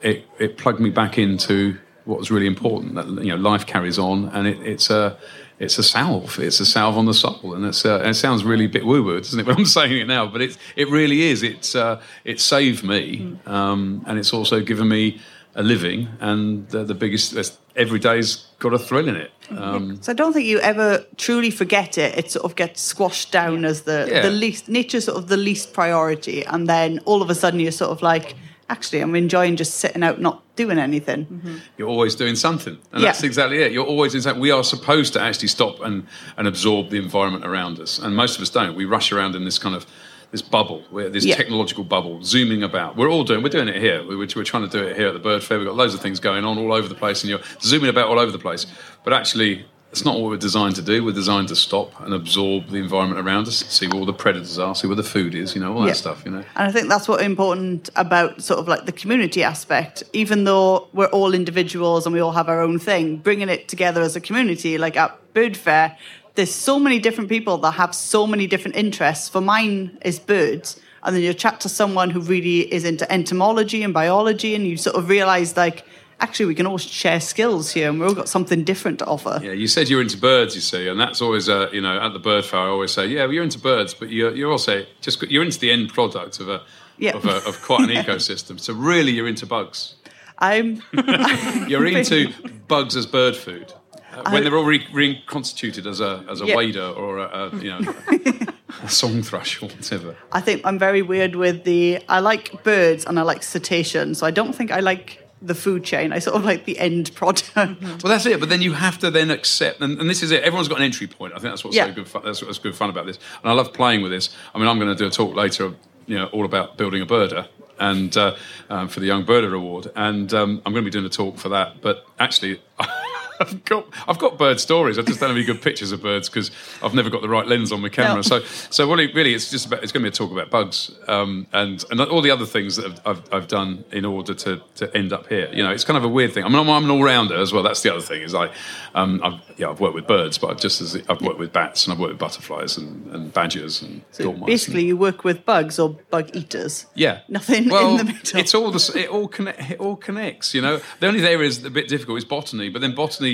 it 0.00 0.24
it 0.38 0.58
plugged 0.58 0.80
me 0.80 0.90
back 0.90 1.18
into 1.18 1.78
what 2.04 2.18
was 2.18 2.30
really 2.30 2.46
important. 2.46 2.94
That 2.96 3.06
you 3.06 3.30
know, 3.30 3.36
life 3.36 3.66
carries 3.66 3.98
on, 3.98 4.28
and 4.30 4.48
it, 4.48 4.60
it's 4.60 4.90
a 4.90 5.16
it's 5.64 5.78
a 5.78 5.82
salve. 5.82 6.38
It's 6.48 6.60
a 6.60 6.66
salve 6.66 6.96
on 6.98 7.06
the 7.06 7.14
soul, 7.14 7.54
and 7.54 7.64
it's 7.64 7.84
uh, 7.84 8.02
it 8.10 8.14
sounds 8.14 8.42
really 8.44 8.64
a 8.66 8.68
bit 8.76 8.84
woo 8.84 9.02
woo, 9.06 9.18
doesn't 9.20 9.40
it? 9.40 9.46
When 9.48 9.56
I'm 9.58 9.66
saying 9.78 9.96
it 10.02 10.06
now, 10.16 10.24
but 10.32 10.40
it 10.42 10.58
it 10.76 10.88
really 10.90 11.20
is. 11.32 11.42
It's 11.42 11.74
uh, 11.74 11.94
it 12.24 12.40
saved 12.40 12.82
me, 12.84 13.02
um, 13.46 14.02
and 14.06 14.18
it's 14.18 14.32
also 14.34 14.60
given 14.60 14.88
me 14.88 15.20
a 15.54 15.62
living, 15.62 16.08
and 16.20 16.68
the, 16.70 16.82
the 16.84 16.94
biggest 16.94 17.58
every 17.76 17.98
day's 17.98 18.46
got 18.58 18.72
a 18.74 18.78
thrill 18.78 19.08
in 19.08 19.16
it. 19.16 19.30
Um, 19.50 19.98
So 20.02 20.12
I 20.12 20.14
don't 20.14 20.32
think 20.32 20.46
you 20.46 20.58
ever 20.60 21.04
truly 21.16 21.50
forget 21.50 21.98
it. 21.98 22.18
It 22.18 22.30
sort 22.30 22.44
of 22.44 22.54
gets 22.56 22.80
squashed 22.80 23.32
down 23.32 23.64
as 23.64 23.82
the, 23.82 24.06
Yeah. 24.08 24.22
the 24.22 24.30
least 24.30 24.68
nature 24.68 25.00
sort 25.00 25.18
of 25.18 25.26
the 25.28 25.36
least 25.36 25.72
priority, 25.72 26.44
and 26.46 26.66
then 26.68 27.00
all 27.04 27.22
of 27.22 27.30
a 27.30 27.34
sudden 27.34 27.60
you're 27.60 27.72
sort 27.84 27.90
of 27.90 28.02
like, 28.02 28.34
actually, 28.72 29.00
I'm 29.00 29.14
enjoying 29.14 29.54
just 29.56 29.74
sitting 29.76 30.02
out, 30.02 30.20
not 30.20 30.42
doing 30.56 30.78
anything. 30.78 31.26
Mm-hmm. 31.26 31.56
you're 31.78 31.88
always 31.88 32.14
doing 32.14 32.34
something. 32.36 32.76
And 32.92 33.02
Yeah. 33.02 33.08
that's 33.08 33.22
exactly 33.22 33.58
it. 33.62 33.70
You're 33.72 33.86
always 33.86 34.12
doing 34.12 34.22
something. 34.22 34.40
We 34.40 34.50
are 34.50 34.64
supposed 34.64 35.12
to 35.12 35.20
actually 35.20 35.48
stop 35.48 35.80
and, 35.80 36.06
and 36.36 36.48
absorb 36.48 36.90
the 36.90 36.96
environment 36.98 37.44
around 37.46 37.78
us. 37.78 37.98
And 37.98 38.16
most 38.16 38.36
of 38.36 38.42
us 38.42 38.50
don't. 38.50 38.74
We 38.74 38.84
rush 38.86 39.12
around 39.12 39.34
in 39.36 39.44
this 39.44 39.58
kind 39.58 39.74
of 39.76 39.86
this 40.32 40.40
bubble, 40.42 40.82
this 40.94 41.26
Yeah. 41.26 41.36
technological 41.36 41.84
bubble, 41.84 42.24
zooming 42.24 42.62
about. 42.62 42.96
We're 42.96 43.10
all 43.10 43.22
doing. 43.22 43.42
We're 43.42 43.50
doing 43.50 43.68
it 43.68 43.76
here. 43.76 44.02
We're, 44.06 44.16
we're 44.16 44.44
trying 44.52 44.66
to 44.68 44.72
do 44.78 44.82
it 44.88 44.96
here 44.96 45.08
at 45.08 45.12
the 45.12 45.18
Bird 45.20 45.42
Fair. 45.44 45.58
We've 45.58 45.66
got 45.66 45.76
loads 45.76 45.92
of 45.92 46.00
things 46.00 46.18
going 46.20 46.44
on 46.46 46.56
all 46.58 46.72
over 46.72 46.88
the 46.88 46.94
place, 46.94 47.22
and 47.22 47.28
you're 47.28 47.42
zooming 47.60 47.90
about 47.90 48.08
all 48.08 48.18
over 48.18 48.32
the 48.32 48.38
place. 48.38 48.64
But 49.04 49.12
actually, 49.12 49.66
it's 49.92 50.06
not 50.06 50.18
what 50.18 50.30
we're 50.30 50.38
designed 50.38 50.74
to 50.74 50.82
do. 50.82 51.04
We're 51.04 51.12
designed 51.12 51.48
to 51.48 51.56
stop 51.56 52.00
and 52.00 52.14
absorb 52.14 52.70
the 52.70 52.78
environment 52.78 53.20
around 53.20 53.46
us, 53.46 53.56
see 53.68 53.86
where 53.86 53.98
all 54.00 54.06
the 54.06 54.14
predators 54.14 54.58
are, 54.58 54.74
see 54.74 54.86
where 54.86 54.96
the 54.96 55.02
food 55.02 55.34
is. 55.34 55.54
You 55.54 55.60
know, 55.60 55.74
all 55.74 55.82
that 55.82 55.88
Yeah. 55.88 55.92
stuff. 55.92 56.22
You 56.24 56.30
know. 56.30 56.44
And 56.56 56.68
I 56.68 56.72
think 56.72 56.88
that's 56.88 57.06
what's 57.06 57.22
important 57.22 57.90
about 57.94 58.42
sort 58.42 58.58
of 58.58 58.66
like 58.66 58.86
the 58.86 58.92
community 58.92 59.44
aspect. 59.44 60.02
Even 60.14 60.44
though 60.44 60.88
we're 60.94 61.06
all 61.18 61.34
individuals 61.34 62.06
and 62.06 62.14
we 62.14 62.20
all 62.20 62.32
have 62.32 62.48
our 62.48 62.62
own 62.62 62.78
thing, 62.78 63.16
bringing 63.18 63.50
it 63.50 63.68
together 63.68 64.00
as 64.00 64.16
a 64.16 64.20
community, 64.20 64.78
like 64.78 64.96
at 64.96 65.18
Bird 65.34 65.58
Fair, 65.58 65.98
there's 66.36 66.54
so 66.54 66.78
many 66.78 66.98
different 66.98 67.28
people 67.28 67.58
that 67.58 67.72
have 67.72 67.94
so 67.94 68.26
many 68.26 68.46
different 68.46 68.76
interests. 68.78 69.28
For 69.28 69.42
mine 69.42 69.98
is 70.02 70.18
birds. 70.18 70.80
And 71.04 71.14
then 71.14 71.22
you 71.22 71.34
chat 71.34 71.60
to 71.60 71.68
someone 71.68 72.08
who 72.10 72.20
really 72.20 72.60
is 72.72 72.84
into 72.84 73.04
entomology 73.12 73.82
and 73.82 73.92
biology, 73.92 74.54
and 74.54 74.66
you 74.66 74.76
sort 74.76 74.96
of 74.96 75.08
realize, 75.08 75.56
like, 75.56 75.84
actually, 76.22 76.46
we 76.46 76.54
can 76.54 76.66
all 76.66 76.78
share 76.78 77.20
skills 77.20 77.70
here 77.72 77.90
and 77.90 78.00
we've 78.00 78.08
all 78.08 78.14
got 78.14 78.28
something 78.28 78.64
different 78.64 78.98
to 79.00 79.06
offer. 79.06 79.40
Yeah, 79.42 79.52
you 79.52 79.66
said 79.66 79.88
you're 79.90 80.00
into 80.00 80.16
birds, 80.16 80.54
you 80.54 80.60
see, 80.62 80.88
and 80.88 80.98
that's 80.98 81.20
always, 81.20 81.48
uh, 81.48 81.68
you 81.72 81.80
know, 81.82 81.98
at 82.00 82.12
the 82.14 82.18
bird 82.18 82.44
fair, 82.44 82.60
I 82.60 82.68
always 82.68 82.92
say, 82.92 83.06
yeah, 83.08 83.24
well, 83.24 83.32
you're 83.34 83.44
into 83.44 83.58
birds, 83.58 83.92
but 83.92 84.08
you're, 84.10 84.34
you're 84.34 84.50
also 84.50 84.84
just 85.02 85.20
you're 85.30 85.44
into 85.44 85.58
the 85.58 85.70
end 85.70 85.92
product 85.92 86.40
of 86.40 86.48
a, 86.48 86.62
Yeah. 86.96 87.16
of, 87.16 87.24
a 87.26 87.36
of 87.46 87.60
quite 87.62 87.80
an 87.90 87.94
ecosystem. 87.94 88.58
So 88.58 88.72
really, 88.72 89.12
you're 89.12 89.28
into 89.28 89.46
bugs. 89.46 89.96
I'm 90.38 90.82
You're 91.68 91.86
into 91.94 92.32
bugs 92.68 92.96
as 92.96 93.06
bird 93.06 93.36
food. 93.36 93.72
Uh, 94.14 94.30
when 94.30 94.42
they're 94.44 94.56
all 94.56 94.64
re- 94.64 94.86
reconstituted 94.92 95.86
as 95.86 96.00
a 96.00 96.24
as 96.28 96.40
a 96.40 96.46
Yeah. 96.46 96.56
wader 96.56 96.82
or 96.86 97.18
a, 97.18 97.28
a 97.52 97.56
you 97.58 97.70
know 97.70 97.94
a 98.82 98.88
song 98.88 99.22
thrush 99.22 99.62
or 99.62 99.66
whatever. 99.68 100.16
I 100.32 100.40
think 100.40 100.62
I'm 100.64 100.78
very 100.78 101.00
weird 101.02 101.34
with 101.36 101.64
the. 101.64 102.02
I 102.08 102.20
like 102.20 102.62
birds 102.64 103.04
and 103.06 103.18
I 103.18 103.22
like 103.22 103.42
cetaceans, 103.42 104.18
so 104.18 104.26
I 104.26 104.30
don't 104.30 104.52
think 104.54 104.70
I 104.70 104.80
like 104.80 105.21
the 105.44 105.54
food 105.54 105.84
chain. 105.84 106.12
I 106.12 106.18
sort 106.20 106.36
of 106.36 106.44
like 106.44 106.64
the 106.64 106.78
end 106.78 107.14
product. 107.14 107.50
Well, 107.56 107.76
that's 108.04 108.26
it. 108.26 108.38
But 108.40 108.48
then 108.48 108.62
you 108.62 108.72
have 108.74 108.98
to 109.00 109.10
then 109.10 109.30
accept, 109.30 109.80
and, 109.80 109.98
and 110.00 110.08
this 110.08 110.22
is 110.22 110.30
it. 110.30 110.42
Everyone's 110.42 110.68
got 110.68 110.78
an 110.78 110.84
entry 110.84 111.06
point. 111.06 111.32
I 111.32 111.36
think 111.36 111.50
that's 111.52 111.64
what's 111.64 111.76
Yeah. 111.76 111.86
so 111.86 111.92
good. 111.94 112.08
Fun, 112.08 112.22
that's 112.24 112.42
what's 112.42 112.58
good 112.58 112.74
fun 112.76 112.90
about 112.90 113.06
this. 113.06 113.18
And 113.42 113.50
I 113.50 113.54
love 113.54 113.72
playing 113.72 114.02
with 114.02 114.12
this. 114.12 114.30
I 114.54 114.58
mean, 114.58 114.68
I'm 114.68 114.78
going 114.78 114.88
to 114.90 114.94
do 114.96 115.06
a 115.06 115.10
talk 115.10 115.34
later, 115.34 115.74
you 116.06 116.16
know, 116.18 116.26
all 116.26 116.44
about 116.44 116.76
building 116.76 117.02
a 117.02 117.06
birder 117.06 117.48
and 117.80 118.16
uh, 118.16 118.36
um, 118.70 118.88
for 118.88 119.00
the 119.00 119.06
Young 119.06 119.24
Birder 119.24 119.54
Award, 119.56 119.90
and 119.96 120.32
um, 120.34 120.62
I'm 120.64 120.72
going 120.72 120.84
to 120.84 120.88
be 120.88 120.92
doing 120.92 121.06
a 121.06 121.08
talk 121.08 121.38
for 121.38 121.48
that. 121.50 121.80
But 121.80 122.06
actually. 122.20 122.60
I've 123.42 123.64
got 123.64 123.86
I've 124.08 124.18
got 124.18 124.38
bird 124.38 124.60
stories. 124.60 124.98
I 124.98 125.02
just 125.02 125.20
don't 125.20 125.28
have 125.28 125.36
any 125.36 125.44
good 125.44 125.60
pictures 125.60 125.92
of 125.92 126.02
birds 126.02 126.28
because 126.28 126.50
I've 126.82 126.94
never 126.94 127.10
got 127.10 127.22
the 127.22 127.28
right 127.28 127.46
lens 127.46 127.72
on 127.72 127.80
my 127.80 127.88
camera. 127.88 128.16
No. 128.16 128.22
So 128.22 128.40
so 128.70 128.88
really, 128.88 129.12
really, 129.12 129.34
it's 129.34 129.50
just 129.50 129.66
about 129.66 129.82
it's 129.82 129.92
going 129.92 130.02
to 130.04 130.10
be 130.10 130.14
a 130.14 130.16
talk 130.16 130.30
about 130.30 130.50
bugs 130.50 130.92
um, 131.08 131.46
and 131.52 131.84
and 131.90 132.00
all 132.00 132.22
the 132.22 132.30
other 132.30 132.46
things 132.46 132.76
that 132.76 132.86
I've, 132.86 133.00
I've, 133.06 133.34
I've 133.34 133.48
done 133.48 133.84
in 133.92 134.04
order 134.04 134.34
to, 134.34 134.62
to 134.76 134.96
end 134.96 135.12
up 135.12 135.28
here. 135.28 135.48
You 135.52 135.62
know, 135.62 135.70
it's 135.70 135.84
kind 135.84 135.96
of 135.96 136.04
a 136.04 136.08
weird 136.08 136.32
thing. 136.32 136.44
I 136.44 136.48
mean, 136.48 136.58
I'm, 136.58 136.68
I'm 136.68 136.84
an 136.84 136.90
all 136.90 137.02
rounder 137.02 137.36
as 137.36 137.52
well. 137.52 137.62
That's 137.62 137.82
the 137.82 137.92
other 137.92 138.02
thing 138.02 138.22
is 138.22 138.32
like 138.32 138.52
um, 138.94 139.20
I've 139.22 139.40
yeah 139.58 139.70
I've 139.70 139.80
worked 139.80 139.94
with 139.94 140.06
birds, 140.06 140.38
but 140.38 140.50
I've 140.50 140.60
just 140.60 140.80
as 140.80 140.96
I've 141.08 141.20
worked 141.20 141.38
with 141.38 141.52
bats 141.52 141.84
and 141.84 141.92
I've 141.92 142.00
worked 142.00 142.12
with 142.12 142.20
butterflies 142.20 142.76
and, 142.76 143.06
and 143.12 143.32
badgers 143.32 143.82
and 143.82 144.02
dormice. 144.18 144.46
Basically, 144.46 144.84
you 144.84 144.96
work 144.96 145.24
with 145.24 145.44
bugs 145.44 145.78
or 145.78 145.90
bug 146.10 146.34
eaters. 146.34 146.86
Yeah, 146.94 147.20
Nothing 147.28 147.64
in 147.64 147.68
the 147.96 148.04
middle. 148.04 148.40
It's 148.40 148.54
all 148.54 148.70
the, 148.70 148.92
it 148.96 149.08
all 149.08 149.28
connect, 149.28 149.70
it 149.70 149.80
all 149.80 149.96
connects. 149.96 150.54
You 150.54 150.60
know, 150.60 150.80
the 151.00 151.06
only 151.06 151.26
area 151.26 151.48
is 151.48 151.64
a 151.64 151.70
bit 151.70 151.88
difficult 151.88 152.18
is 152.18 152.24
botany, 152.24 152.68
but 152.68 152.80
then 152.80 152.94
botany. 152.94 153.31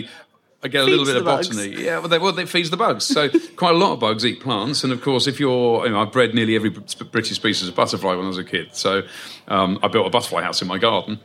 I 0.62 0.68
get 0.68 0.82
a 0.82 0.86
little 0.86 1.04
bit 1.04 1.16
of 1.16 1.24
the 1.24 1.30
bugs. 1.30 1.48
botany. 1.48 1.82
Yeah, 1.82 2.00
well, 2.00 2.08
they, 2.08 2.18
well, 2.18 2.36
it 2.36 2.48
feeds 2.48 2.70
the 2.70 2.76
bugs. 2.76 3.04
So 3.04 3.28
quite 3.56 3.74
a 3.74 3.78
lot 3.78 3.92
of 3.92 4.00
bugs 4.00 4.26
eat 4.26 4.40
plants, 4.40 4.82
and 4.82 4.92
of 4.92 5.00
course, 5.00 5.26
if 5.26 5.38
you're, 5.38 5.86
you 5.86 5.92
know, 5.92 6.00
I 6.00 6.04
bred 6.04 6.34
nearly 6.34 6.56
every 6.56 6.70
British 6.70 7.36
species 7.36 7.68
of 7.68 7.74
butterfly 7.76 8.14
when 8.14 8.24
I 8.24 8.28
was 8.28 8.38
a 8.38 8.44
kid. 8.44 8.74
So 8.74 9.02
um, 9.46 9.78
I 9.82 9.88
built 9.88 10.06
a 10.06 10.10
butterfly 10.10 10.42
house 10.42 10.60
in 10.60 10.66
my 10.66 10.78
garden, 10.78 11.20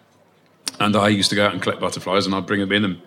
and 0.79 0.95
I 0.95 1.07
used 1.07 1.29
to 1.31 1.35
go 1.35 1.45
out 1.45 1.53
and 1.53 1.61
collect 1.61 1.81
butterflies, 1.81 2.25
and 2.27 2.35
I'd 2.35 2.45
bring 2.45 2.59
them 2.59 2.71
in 2.71 2.85
and 2.85 3.01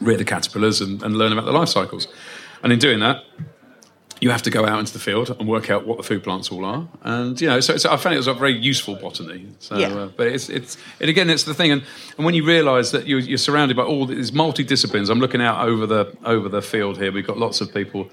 rear 0.00 0.16
the 0.16 0.24
caterpillars 0.24 0.80
and, 0.80 1.02
and 1.02 1.16
learn 1.16 1.32
about 1.32 1.44
the 1.44 1.52
life 1.52 1.68
cycles. 1.68 2.08
And 2.62 2.72
in 2.72 2.78
doing 2.78 3.00
that, 3.00 3.22
you 4.22 4.30
have 4.30 4.42
to 4.42 4.50
go 4.50 4.64
out 4.64 4.78
into 4.78 4.92
the 4.92 4.98
field 5.00 5.34
and 5.38 5.48
work 5.48 5.68
out 5.68 5.84
what 5.84 5.96
the 5.96 6.02
food 6.04 6.22
plants 6.22 6.52
all 6.52 6.64
are, 6.64 6.86
and 7.02 7.40
you 7.40 7.48
know, 7.48 7.58
so, 7.60 7.74
I 7.90 7.96
found 7.96 8.14
it 8.14 8.18
was 8.18 8.28
a 8.28 8.34
very 8.34 8.52
useful 8.52 8.94
botany. 8.94 9.46
So, 9.58 9.76
Yeah. 9.76 9.88
uh, 9.88 10.06
but 10.18 10.26
it's 10.28 10.48
it's 10.48 10.76
it 11.00 11.08
again, 11.08 11.28
it's 11.28 11.42
the 11.44 11.54
thing, 11.54 11.72
and, 11.72 11.82
and 12.16 12.24
when 12.24 12.34
you 12.34 12.44
realise 12.46 12.92
that 12.92 13.06
you're, 13.08 13.18
you're 13.18 13.36
surrounded 13.48 13.76
by 13.76 13.82
all 13.82 14.06
these 14.06 14.30
multidisciplines, 14.30 15.10
I'm 15.10 15.18
looking 15.18 15.42
out 15.42 15.66
over 15.68 15.86
the 15.86 16.16
over 16.24 16.48
the 16.48 16.62
field 16.62 16.98
here. 16.98 17.10
We've 17.10 17.26
got 17.26 17.36
lots 17.36 17.60
of 17.60 17.74
people. 17.74 18.10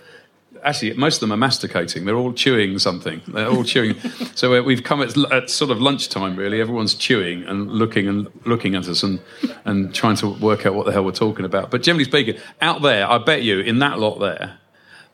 Actually, 0.63 0.93
most 0.95 1.15
of 1.17 1.19
them 1.21 1.31
are 1.31 1.37
masticating. 1.37 2.03
They're 2.05 2.17
all 2.17 2.33
chewing 2.33 2.79
something. 2.79 3.21
They're 3.27 3.47
all 3.47 3.63
chewing. 3.63 3.95
So 4.35 4.55
uh, 4.55 4.61
we've 4.63 4.83
come 4.83 5.01
at, 5.01 5.17
at 5.31 5.49
sort 5.49 5.69
of 5.69 5.79
lunchtime. 5.81 6.35
Really, 6.37 6.59
everyone's 6.61 6.95
chewing 6.95 7.43
and 7.43 7.69
looking 7.69 8.07
and 8.07 8.27
looking 8.45 8.73
at 8.75 8.87
us 8.87 9.03
and 9.03 9.19
and 9.65 9.93
trying 9.93 10.15
to 10.17 10.27
work 10.29 10.65
out 10.65 10.73
what 10.75 10.85
the 10.85 10.91
hell 10.93 11.03
we're 11.05 11.11
talking 11.27 11.45
about. 11.45 11.69
But 11.71 11.83
generally 11.83 12.05
speaking, 12.05 12.37
out 12.61 12.81
there, 12.81 13.05
I 13.09 13.17
bet 13.19 13.43
you 13.43 13.59
in 13.59 13.79
that 13.79 13.99
lot 13.99 14.19
there, 14.19 14.57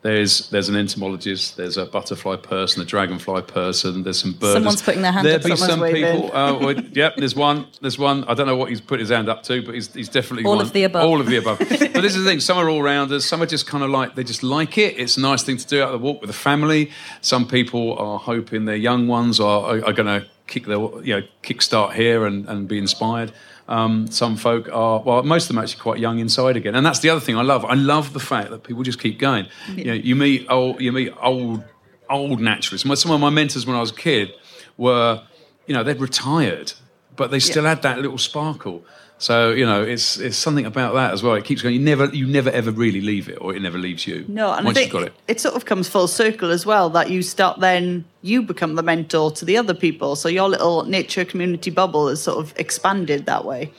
there's 0.06 0.48
there's 0.50 0.68
an 0.68 0.76
entomologist, 0.76 1.56
there's 1.56 1.76
a 1.76 1.84
butterfly 1.84 2.36
person, 2.36 2.80
a 2.80 2.84
dragonfly 2.84 3.42
person, 3.42 4.04
there's 4.04 4.20
some 4.20 4.34
birds. 4.34 4.52
Someone's 4.52 4.82
putting 4.82 5.02
their 5.02 5.10
hand 5.10 5.26
There'll 5.26 5.40
up, 5.40 5.50
be 5.50 5.56
some 5.56 5.82
people. 5.82 6.30
Uh, 6.36 6.58
well, 6.60 6.80
yep, 6.92 7.16
there's 7.16 7.34
one. 7.34 7.66
There's 7.80 7.98
one. 7.98 8.22
I 8.24 8.34
don't 8.34 8.46
know 8.46 8.56
what 8.56 8.68
he's 8.68 8.80
put 8.80 9.00
his 9.00 9.08
hand 9.08 9.28
up 9.28 9.42
to, 9.44 9.62
but 9.62 9.74
he's, 9.74 9.92
he's 9.92 10.08
definitely 10.08 10.44
All 10.44 10.56
one. 10.56 10.66
of 10.66 10.72
the 10.72 10.84
above. 10.84 11.04
All 11.04 11.20
of 11.20 11.26
the 11.26 11.36
above. 11.36 11.58
but 11.58 11.68
this 11.68 12.14
is 12.14 12.24
the 12.24 12.30
thing. 12.30 12.40
Some 12.40 12.58
are 12.58 12.68
all 12.68 12.82
rounders. 12.82 13.24
Some 13.24 13.42
are 13.42 13.46
just 13.46 13.66
kind 13.66 13.82
of 13.82 13.90
like 13.90 14.14
they 14.14 14.22
just 14.22 14.42
like 14.42 14.76
it. 14.76 14.98
It's 14.98 15.16
a 15.16 15.20
nice 15.20 15.42
thing 15.42 15.56
to 15.56 15.66
do 15.66 15.82
out 15.82 15.92
of 15.92 16.00
the 16.00 16.04
walk 16.04 16.20
with 16.20 16.28
the 16.28 16.36
family. 16.36 16.90
Some 17.22 17.48
people 17.48 17.98
are 17.98 18.18
hoping 18.18 18.66
their 18.66 18.76
young 18.76 19.08
ones 19.08 19.40
are, 19.40 19.64
are, 19.64 19.86
are 19.86 19.92
going 19.92 20.20
to 20.20 20.26
kick 20.46 20.66
their 20.66 20.78
you 21.02 21.20
know 21.20 21.26
kick 21.42 21.62
start 21.62 21.94
here 21.94 22.26
and, 22.26 22.46
and 22.48 22.68
be 22.68 22.78
inspired. 22.78 23.32
Um, 23.68 24.06
some 24.08 24.36
folk 24.36 24.68
are 24.72 25.00
well, 25.00 25.22
most 25.24 25.44
of 25.44 25.48
them 25.48 25.58
are 25.58 25.62
actually 25.62 25.80
quite 25.80 25.98
young 25.98 26.18
inside 26.20 26.56
again, 26.56 26.74
and 26.74 26.86
that's 26.86 27.00
the 27.00 27.10
other 27.10 27.20
thing 27.20 27.36
I 27.36 27.42
love. 27.42 27.64
I 27.64 27.74
love 27.74 28.12
the 28.12 28.20
fact 28.20 28.50
that 28.50 28.62
people 28.62 28.82
just 28.82 29.00
keep 29.00 29.18
going. 29.18 29.46
You 29.74 29.84
know, 29.86 29.92
you 29.92 30.14
meet 30.14 30.46
old, 30.48 30.80
you 30.80 30.92
meet 30.92 31.12
old, 31.20 31.64
old 32.08 32.40
naturalists. 32.40 33.02
Some 33.02 33.10
of 33.10 33.20
my 33.20 33.30
mentors 33.30 33.66
when 33.66 33.76
I 33.76 33.80
was 33.80 33.90
a 33.90 33.94
kid 33.94 34.32
were, 34.76 35.22
you 35.66 35.74
know, 35.74 35.82
they'd 35.82 36.00
retired, 36.00 36.74
but 37.16 37.30
they 37.30 37.40
still 37.40 37.64
had 37.64 37.82
that 37.82 37.98
little 37.98 38.18
sparkle. 38.18 38.84
So 39.18 39.52
you 39.52 39.64
know, 39.64 39.82
it's 39.82 40.18
it's 40.18 40.36
something 40.36 40.66
about 40.66 40.94
that 40.94 41.14
as 41.14 41.22
well. 41.22 41.34
It 41.34 41.44
keeps 41.44 41.62
going. 41.62 41.74
You 41.74 41.80
never, 41.80 42.06
you 42.06 42.26
never 42.26 42.50
ever 42.50 42.70
really 42.70 43.00
leave 43.00 43.28
it, 43.28 43.38
or 43.40 43.54
it 43.54 43.62
never 43.62 43.78
leaves 43.78 44.06
you. 44.06 44.26
No, 44.28 44.52
and 44.52 44.66
once 44.66 44.76
I 44.76 44.80
think 44.82 44.92
got 44.92 45.04
it. 45.04 45.14
it 45.26 45.40
sort 45.40 45.54
of 45.54 45.64
comes 45.64 45.88
full 45.88 46.06
circle 46.06 46.50
as 46.50 46.66
well 46.66 46.90
that 46.90 47.10
you 47.10 47.22
start 47.22 47.60
then 47.60 48.04
you 48.20 48.42
become 48.42 48.74
the 48.74 48.82
mentor 48.82 49.30
to 49.30 49.44
the 49.44 49.56
other 49.56 49.74
people. 49.74 50.16
So 50.16 50.28
your 50.28 50.48
little 50.48 50.84
nature 50.84 51.24
community 51.24 51.70
bubble 51.70 52.08
is 52.08 52.22
sort 52.22 52.38
of 52.38 52.52
expanded 52.58 53.24
that 53.26 53.44
way. 53.44 53.72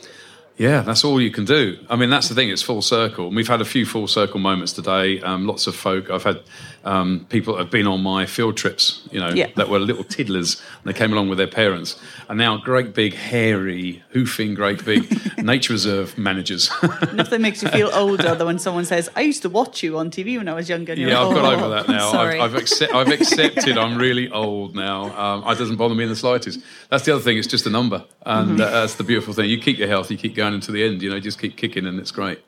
Yeah, 0.58 0.82
that's 0.82 1.04
all 1.04 1.22
you 1.22 1.30
can 1.30 1.46
do. 1.46 1.78
I 1.88 1.96
mean, 1.96 2.10
that's 2.10 2.30
the 2.30 2.36
thing. 2.36 2.50
It's 2.50 2.64
full 2.64 2.82
circle. 2.82 3.28
And 3.28 3.36
we've 3.36 3.48
had 3.48 3.62
a 3.62 3.66
few 3.66 3.86
full 3.86 4.08
circle 4.08 4.40
moments 4.40 4.74
today. 4.74 5.22
Um, 5.22 5.46
lots 5.46 5.68
of 5.68 5.76
folk. 5.76 6.10
I've 6.10 6.24
had 6.24 6.42
um, 6.88 7.26
people 7.30 7.54
that 7.56 7.64
have 7.64 7.72
been 7.72 7.88
on 7.88 8.02
my 8.02 8.26
field 8.26 8.56
trips. 8.58 9.02
You 9.12 9.20
know, 9.20 9.30
Yeah. 9.30 9.48
that 9.56 9.68
were 9.70 9.80
little 9.80 10.04
tiddlers. 10.04 10.62
And 10.84 10.94
they 10.94 10.98
came 10.98 11.12
along 11.14 11.30
with 11.30 11.38
their 11.38 11.48
parents, 11.64 12.00
and 12.30 12.38
now 12.38 12.58
great 12.58 12.94
big 12.94 13.14
hairy 13.14 14.04
hoofing, 14.14 14.56
great 14.56 14.84
big 14.86 15.04
nature 15.52 15.74
reserve 15.74 16.18
managers. 16.18 16.70
Nothing 17.14 17.42
makes 17.42 17.62
you 17.64 17.70
feel 17.70 17.90
older 18.04 18.36
than 18.36 18.48
when 18.48 18.60
someone 18.60 18.86
says, 18.86 19.10
I 19.16 19.22
used 19.22 19.42
to 19.42 19.50
watch 19.50 19.84
you 19.84 19.98
on 19.98 20.10
TV 20.12 20.38
when 20.38 20.48
I 20.48 20.54
was 20.54 20.70
younger. 20.70 20.94
Yeah, 20.94 21.22
I've 21.22 21.36
got 21.36 21.46
"Oh." 21.46 21.58
over 21.58 21.70
that 21.76 21.88
now. 21.90 22.12
Sorry. 22.12 22.40
I've, 22.40 22.54
I've, 22.56 22.62
accept, 22.62 22.94
I've 22.94 23.10
accepted 23.12 23.78
I'm 23.78 23.98
really 23.98 24.30
old 24.30 24.76
now. 24.76 25.16
Um, 25.18 25.44
it 25.52 25.58
doesn't 25.58 25.76
bother 25.78 25.96
me 25.96 26.04
in 26.04 26.10
the 26.10 26.16
slightest. 26.16 26.60
That's 26.90 27.04
the 27.06 27.14
other 27.14 27.24
thing. 27.24 27.38
It's 27.38 27.48
just 27.48 27.66
a 27.66 27.70
number, 27.70 28.06
and 28.26 28.60
uh, 28.62 28.70
that's 28.70 28.96
the 28.96 29.04
beautiful 29.04 29.34
thing. 29.34 29.50
You 29.50 29.60
keep 29.60 29.78
your 29.78 29.88
health, 29.88 30.10
you 30.12 30.18
keep 30.18 30.36
going 30.36 30.54
until 30.54 30.74
the 30.74 30.84
end. 30.84 31.02
You 31.02 31.10
know, 31.10 31.20
just 31.20 31.40
keep 31.40 31.58
kicking, 31.58 31.86
and 31.86 32.00
it's 32.00 32.12
great. 32.12 32.40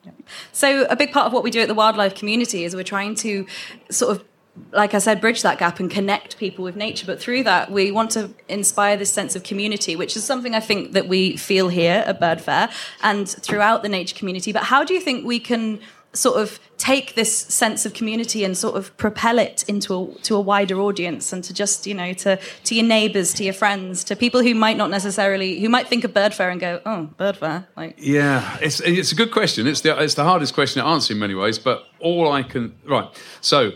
So, 0.51 0.85
a 0.85 0.95
big 0.95 1.11
part 1.11 1.25
of 1.27 1.33
what 1.33 1.43
we 1.43 1.51
do 1.51 1.59
at 1.61 1.67
the 1.67 1.73
wildlife 1.73 2.15
community 2.15 2.63
is 2.63 2.75
we're 2.75 2.83
trying 2.83 3.15
to 3.15 3.45
sort 3.89 4.15
of, 4.15 4.23
like 4.71 4.93
I 4.93 4.99
said, 4.99 5.21
bridge 5.21 5.41
that 5.41 5.57
gap 5.57 5.79
and 5.79 5.89
connect 5.89 6.37
people 6.37 6.63
with 6.63 6.75
nature. 6.75 7.05
But 7.05 7.19
through 7.19 7.43
that, 7.43 7.71
we 7.71 7.91
want 7.91 8.11
to 8.11 8.31
inspire 8.47 8.97
this 8.97 9.11
sense 9.11 9.35
of 9.35 9.43
community, 9.43 9.95
which 9.95 10.15
is 10.15 10.23
something 10.23 10.53
I 10.53 10.59
think 10.59 10.93
that 10.93 11.07
we 11.07 11.37
feel 11.37 11.69
here 11.69 12.03
at 12.05 12.19
Bird 12.19 12.41
Fair 12.41 12.69
and 13.01 13.27
throughout 13.27 13.83
the 13.83 13.89
nature 13.89 14.15
community. 14.15 14.51
But 14.51 14.63
how 14.63 14.83
do 14.83 14.93
you 14.93 14.99
think 14.99 15.25
we 15.25 15.39
can 15.39 15.79
sort 16.13 16.41
of 16.41 16.59
take 16.77 17.13
this 17.13 17.35
sense 17.35 17.85
of 17.85 17.93
community 17.93 18.43
and 18.43 18.57
sort 18.57 18.75
of 18.75 18.95
propel 18.97 19.37
it 19.37 19.63
into 19.67 19.93
a, 19.93 20.13
to 20.21 20.35
a 20.35 20.41
wider 20.41 20.79
audience 20.79 21.31
and 21.31 21.43
to 21.43 21.53
just 21.53 21.85
you 21.85 21.93
know 21.93 22.13
to 22.13 22.39
to 22.63 22.73
your 22.73 22.85
neighbors 22.85 23.31
to 23.31 23.43
your 23.43 23.53
friends 23.53 24.03
to 24.03 24.15
people 24.15 24.41
who 24.41 24.55
might 24.55 24.75
not 24.75 24.89
necessarily 24.89 25.59
who 25.59 25.69
might 25.69 25.87
think 25.87 26.03
of 26.03 26.11
bird 26.11 26.33
fair 26.33 26.49
and 26.49 26.59
go 26.59 26.81
oh 26.85 27.03
bird 27.17 27.37
fair 27.37 27.67
like 27.77 27.95
Yeah, 27.99 28.57
it's 28.59 28.79
it's 28.79 29.11
a 29.11 29.15
good 29.15 29.31
question. 29.31 29.67
It's 29.67 29.81
the 29.81 30.01
it's 30.01 30.15
the 30.15 30.23
hardest 30.23 30.55
question 30.55 30.81
to 30.81 30.87
answer 30.87 31.13
in 31.13 31.19
many 31.19 31.35
ways. 31.35 31.59
But 31.59 31.83
all 31.99 32.31
I 32.31 32.41
can 32.41 32.75
right. 32.87 33.07
So 33.41 33.73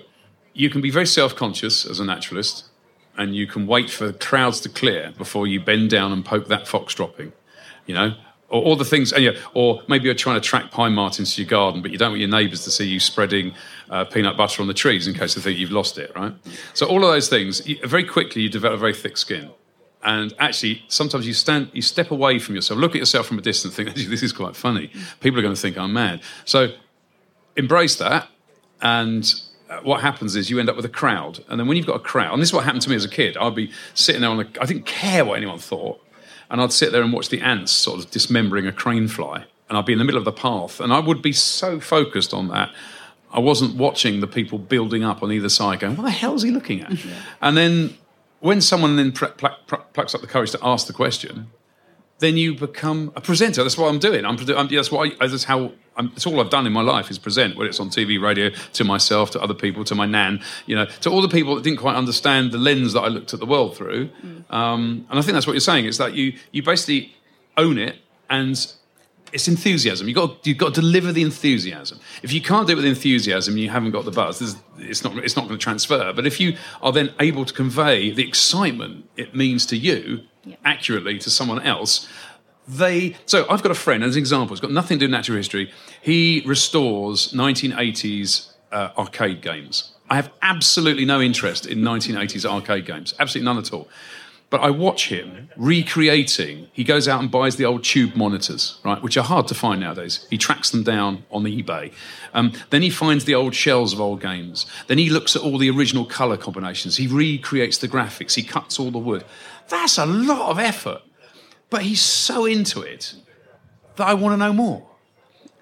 you 0.54 0.70
can 0.70 0.82
be 0.82 0.92
very 0.92 1.06
self 1.06 1.36
conscious 1.36 1.86
as 1.86 2.00
a 2.00 2.06
naturalist, 2.06 2.66
and 3.18 3.36
you 3.36 3.48
can 3.48 3.68
wait 3.68 3.90
for 3.90 4.08
the 4.08 4.14
crowds 4.14 4.60
to 4.62 4.70
clear 4.70 5.14
before 5.18 5.48
you 5.48 5.60
bend 5.60 5.90
down 5.90 6.12
and 6.12 6.24
poke 6.24 6.48
that 6.48 6.68
fox 6.68 6.94
dropping. 6.94 7.34
You 7.86 7.96
know. 7.96 8.16
Or 8.50 8.62
all 8.62 8.76
the 8.76 8.86
things, 8.86 9.12
or 9.56 9.82
maybe 9.88 10.06
you're 10.06 10.14
trying 10.14 10.40
to 10.40 10.48
track 10.48 10.70
pine 10.70 10.94
martens 10.94 11.34
to 11.34 11.42
your 11.42 11.50
garden, 11.50 11.82
but 11.82 11.90
you 11.90 11.98
don't 11.98 12.12
want 12.12 12.20
your 12.20 12.30
neighbours 12.30 12.64
to 12.66 12.70
see 12.70 12.86
you 12.86 13.00
spreading 13.00 13.56
uh, 13.90 14.06
peanut 14.06 14.38
butter 14.38 14.62
on 14.62 14.68
the 14.68 14.76
trees 14.76 15.08
in 15.08 15.16
case 15.16 15.34
they 15.34 15.42
think 15.42 15.58
you've 15.58 15.72
lost 15.72 15.98
it, 15.98 16.12
right? 16.16 16.36
So 16.76 16.86
all 16.86 16.98
of 16.98 17.12
those 17.12 17.28
things, 17.30 17.62
very 17.84 18.04
quickly 18.04 18.44
you 18.44 18.50
develop 18.50 18.76
a 18.76 18.80
very 18.80 18.94
thick 18.94 19.18
skin 19.18 19.50
and 20.04 20.34
actually 20.38 20.84
sometimes 20.88 21.26
you 21.26 21.34
stand 21.34 21.70
you 21.74 21.82
step 21.82 22.12
away 22.12 22.38
from 22.38 22.56
yourself 22.56 22.80
look 22.80 22.92
at 22.92 23.00
yourself 23.00 23.26
from 23.26 23.40
a 23.40 23.42
distance 23.42 23.76
think 23.76 23.90
"Actually, 23.90 24.06
this 24.06 24.24
is 24.24 24.34
quite 24.34 24.56
funny 24.56 24.92
people 25.22 25.40
are 25.40 25.42
going 25.42 25.56
to 25.56 25.60
think 25.60 25.78
i'm 25.78 25.94
mad 25.94 26.22
so 26.46 26.74
embrace 27.56 27.96
that 27.96 28.28
and 28.82 29.34
Uh, 29.74 29.82
what 29.82 30.02
happens 30.02 30.36
is 30.36 30.50
you 30.50 30.60
end 30.60 30.70
up 30.70 30.76
with 30.76 30.86
a 30.86 30.90
crowd 30.90 31.44
and 31.48 31.60
then 31.60 31.68
when 31.68 31.78
you've 31.78 31.86
got 31.86 31.96
a 31.96 32.00
crowd 32.00 32.34
and 32.34 32.42
this 32.42 32.50
is 32.50 32.54
what 32.54 32.64
happened 32.64 32.82
to 32.82 32.90
me 32.90 32.96
as 32.96 33.06
a 33.06 33.10
kid 33.10 33.36
i'd 33.38 33.56
be 33.56 33.72
sitting 33.94 34.22
there 34.22 34.30
on 34.30 34.38
the 34.38 34.48
i 34.62 34.66
didn't 34.66 34.86
care 34.86 35.26
what 35.26 35.36
anyone 35.36 35.58
thought 35.58 36.00
and 36.50 36.62
i'd 36.62 36.72
sit 36.72 36.92
there 36.92 37.02
and 37.02 37.12
watch 37.14 37.30
the 37.30 37.42
ants 37.42 37.72
sort 37.72 37.98
of 38.00 38.12
dismembering 38.12 38.68
a 38.68 38.72
crane 38.72 39.08
fly 39.08 39.46
and 39.70 39.78
i'd 39.78 39.86
be 39.86 39.94
in 39.94 40.00
the 40.00 40.06
middle 40.06 40.20
of 40.20 40.26
the 40.26 40.32
path 40.32 40.80
and 40.80 40.94
i 40.94 41.00
would 41.00 41.22
be 41.22 41.34
so 41.34 41.80
focused 41.80 42.34
on 42.34 42.50
that 42.50 42.70
i 43.32 43.40
wasn't 43.40 43.76
watching 43.76 44.20
the 44.20 44.28
people 44.28 44.58
building 44.58 45.04
up 45.04 45.24
on 45.24 45.32
either 45.32 45.50
side 45.50 45.80
going 45.80 45.96
what 45.96 46.04
the 46.04 46.12
hell 46.12 46.36
is 46.36 46.44
he 46.44 46.52
looking 46.52 46.82
at 46.82 46.92
and 47.42 47.58
then 47.58 47.98
when 48.44 48.60
someone 48.60 48.98
then 48.98 49.14
pl- 49.14 49.30
pl- 49.30 49.56
pl- 49.68 49.86
plucks 49.94 50.14
up 50.14 50.20
the 50.20 50.28
courage 50.28 50.52
to 50.52 50.60
ask 50.62 50.86
the 50.88 50.94
question, 50.94 51.50
then 52.20 52.36
you 52.36 52.54
become 52.54 53.14
a 53.16 53.22
presenter. 53.22 53.64
That's 53.64 53.78
what 53.78 53.88
I'm 53.88 54.00
doing. 54.00 54.26
I'm, 54.26 54.38
I'm 54.38 54.68
that's 54.68 54.92
what 54.92 55.14
I, 55.22 55.28
that's 55.28 55.46
how 55.46 55.72
I'm, 55.96 56.12
it's 56.16 56.26
all 56.26 56.40
I've 56.40 56.50
done 56.50 56.66
in 56.66 56.74
my 56.74 56.82
life 56.82 57.12
is 57.12 57.20
present. 57.20 57.56
Whether 57.56 57.70
it's 57.70 57.80
on 57.80 57.90
TV, 57.90 58.22
radio, 58.22 58.50
to 58.50 58.84
myself, 58.84 59.32
to 59.32 59.42
other 59.42 59.54
people, 59.54 59.84
to 59.86 59.96
my 59.96 60.06
nan, 60.06 60.42
you 60.66 60.76
know, 60.76 60.86
to 61.02 61.10
all 61.10 61.22
the 61.22 61.28
people 61.28 61.56
that 61.56 61.64
didn't 61.64 61.80
quite 61.80 61.96
understand 61.96 62.52
the 62.52 62.58
lens 62.58 62.94
that 62.94 63.02
I 63.02 63.08
looked 63.08 63.34
at 63.34 63.40
the 63.40 63.46
world 63.46 63.76
through. 63.78 64.10
Um, 64.50 65.06
and 65.10 65.20
I 65.20 65.22
think 65.22 65.34
that's 65.34 65.48
what 65.48 65.54
you're 65.54 65.60
saying. 65.60 65.86
is 65.86 65.98
that 65.98 66.14
you 66.14 66.34
you 66.52 66.64
basically 66.64 67.16
own 67.58 67.78
it 67.78 67.98
and 68.30 68.58
it's 69.34 69.48
enthusiasm. 69.48 70.08
You 70.08 70.14
got 70.14 70.46
you've 70.46 70.58
got 70.58 70.76
to 70.76 70.82
deliver 70.82 71.12
the 71.12 71.24
enthusiasm. 71.24 72.00
If 72.22 72.32
you 72.32 72.42
can't 72.42 72.68
do 72.68 72.74
it 72.74 72.76
with 72.78 72.86
enthusiasm, 72.86 73.58
you 73.58 73.70
haven't 73.70 73.92
got 73.92 74.06
the 74.06 74.12
buzz. 74.12 74.40
There's, 74.40 74.56
it's 74.78 75.04
not 75.04 75.18
it's 75.18 75.36
not 75.36 75.48
going 75.48 75.58
to 75.60 75.64
transfer. 75.64 76.14
But 76.14 76.28
if 76.28 76.40
you 76.40 76.56
are 76.82 76.92
then 76.92 77.14
able 77.20 77.44
to 77.46 77.54
convey 77.54 78.12
the 78.12 78.26
excitement 78.28 79.10
it 79.18 79.36
means 79.36 79.66
to 79.68 79.78
you 79.78 80.22
accurately 80.64 81.18
to 81.20 81.30
someone 81.30 81.62
else, 81.64 82.08
they. 82.68 83.16
So 83.26 83.46
I've 83.50 83.64
got 83.64 83.72
a 83.72 83.76
friend 83.76 84.04
as 84.04 84.16
an 84.16 84.20
example. 84.20 84.54
It's 84.54 84.62
got 84.62 84.72
nothing 84.72 85.00
to 85.00 85.06
do 85.06 85.10
with 85.10 85.12
natural 85.12 85.38
history. 85.38 85.72
He 86.02 86.44
restores 86.46 87.32
1980s 87.34 88.52
uh, 88.72 88.90
arcade 88.98 89.42
games. 89.42 89.92
I 90.10 90.16
have 90.16 90.32
absolutely 90.42 91.06
no 91.06 91.22
interest 91.22 91.66
in 91.66 91.80
1980s 91.80 92.46
arcade 92.46 92.86
games. 92.86 93.14
Absolutely 93.20 93.46
none 93.46 93.58
at 93.58 93.74
all. 93.74 93.88
But 94.54 94.62
I 94.62 94.70
watch 94.70 95.10
him 95.10 95.50
recreating. 95.58 96.68
He 96.74 96.84
goes 96.84 97.08
out 97.08 97.20
and 97.20 97.32
buys 97.32 97.56
the 97.56 97.66
old 97.66 97.84
tube 97.84 98.16
monitors, 98.16 98.78
right, 98.86 99.02
which 99.02 99.18
are 99.18 99.24
hard 99.24 99.48
to 99.48 99.56
find 99.56 99.80
nowadays. 99.80 100.28
He 100.30 100.38
tracks 100.38 100.70
them 100.70 100.84
down 100.84 101.24
on 101.32 101.44
eBay. 101.46 101.92
Um, 102.36 102.54
then 102.70 102.84
he 102.84 102.92
finds 102.92 103.26
the 103.26 103.34
old 103.34 103.56
shells 103.56 103.94
of 103.94 104.00
old 104.00 104.22
games. 104.22 104.68
Then 104.86 105.00
he 105.00 105.10
looks 105.10 105.36
at 105.36 105.42
all 105.42 105.58
the 105.58 105.72
original 105.72 106.06
color 106.06 106.38
combinations. 106.38 106.98
He 106.98 107.08
recreates 107.08 107.80
the 107.80 107.88
graphics. 107.88 108.36
He 108.36 108.44
cuts 108.44 108.80
all 108.80 108.92
the 108.92 109.00
wood. 109.00 109.26
That's 109.70 109.98
a 109.98 110.06
lot 110.06 110.52
of 110.52 110.60
effort. 110.60 111.02
But 111.74 111.82
he's 111.82 112.02
so 112.02 112.46
into 112.46 112.82
it 112.82 113.16
that 113.96 114.08
I 114.08 114.14
want 114.14 114.34
to 114.34 114.38
know 114.38 114.54
more. 114.54 114.86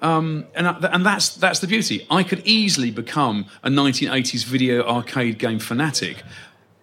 Um, 0.01 0.45
and, 0.53 0.67
and 0.67 1.05
that's 1.05 1.29
that's 1.29 1.59
the 1.59 1.67
beauty. 1.67 2.05
I 2.11 2.23
could 2.23 2.41
easily 2.45 2.91
become 2.91 3.45
a 3.63 3.69
1980s 3.69 4.43
video 4.43 4.83
arcade 4.83 5.37
game 5.37 5.57
fanatic 5.59 6.21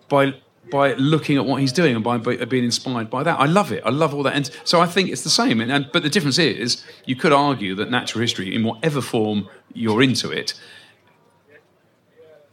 by 0.09 0.33
by 0.71 0.95
looking 0.95 1.37
at 1.37 1.45
what 1.45 1.61
he's 1.61 1.73
doing 1.73 1.95
and 1.95 2.03
by, 2.03 2.17
by 2.17 2.43
being 2.47 2.65
inspired 2.65 3.11
by 3.11 3.23
that. 3.23 3.39
I 3.39 3.45
love 3.45 3.71
it. 3.71 3.83
I 3.85 3.91
love 3.91 4.15
all 4.15 4.23
that. 4.23 4.35
And 4.35 4.51
so 4.65 4.81
I 4.81 4.87
think 4.87 5.11
it's 5.11 5.25
the 5.25 5.37
same. 5.43 5.61
And, 5.61 5.71
and 5.71 5.91
but 5.93 6.03
the 6.03 6.09
difference 6.09 6.39
is, 6.39 6.83
you 7.05 7.15
could 7.15 7.35
argue 7.35 7.75
that 7.75 7.91
natural 7.91 8.23
history, 8.23 8.55
in 8.55 8.65
whatever 8.65 9.03
form 9.03 9.47
you're 9.75 10.03
into 10.03 10.31
it, 10.31 10.55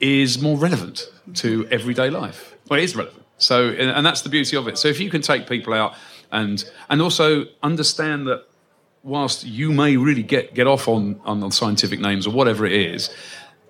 is 0.01 0.41
more 0.41 0.57
relevant 0.57 1.09
to 1.35 1.65
everyday 1.71 2.09
life. 2.09 2.53
Well, 2.69 2.81
it 2.81 2.83
is 2.83 2.97
relevant. 2.97 3.23
So, 3.37 3.69
and, 3.69 3.89
and 3.89 4.05
that's 4.05 4.23
the 4.23 4.29
beauty 4.29 4.57
of 4.57 4.67
it. 4.67 4.77
So, 4.77 4.89
if 4.89 4.99
you 4.99 5.09
can 5.09 5.21
take 5.21 5.47
people 5.47 5.73
out 5.73 5.95
and 6.31 6.69
and 6.89 7.01
also 7.01 7.45
understand 7.63 8.27
that 8.27 8.45
whilst 9.03 9.45
you 9.45 9.71
may 9.71 9.97
really 9.97 10.23
get 10.23 10.53
get 10.53 10.67
off 10.67 10.87
on 10.87 11.19
on, 11.25 11.51
scientific 11.51 11.99
names 11.99 12.27
or 12.27 12.31
whatever 12.31 12.65
it 12.65 12.73
is, 12.73 13.09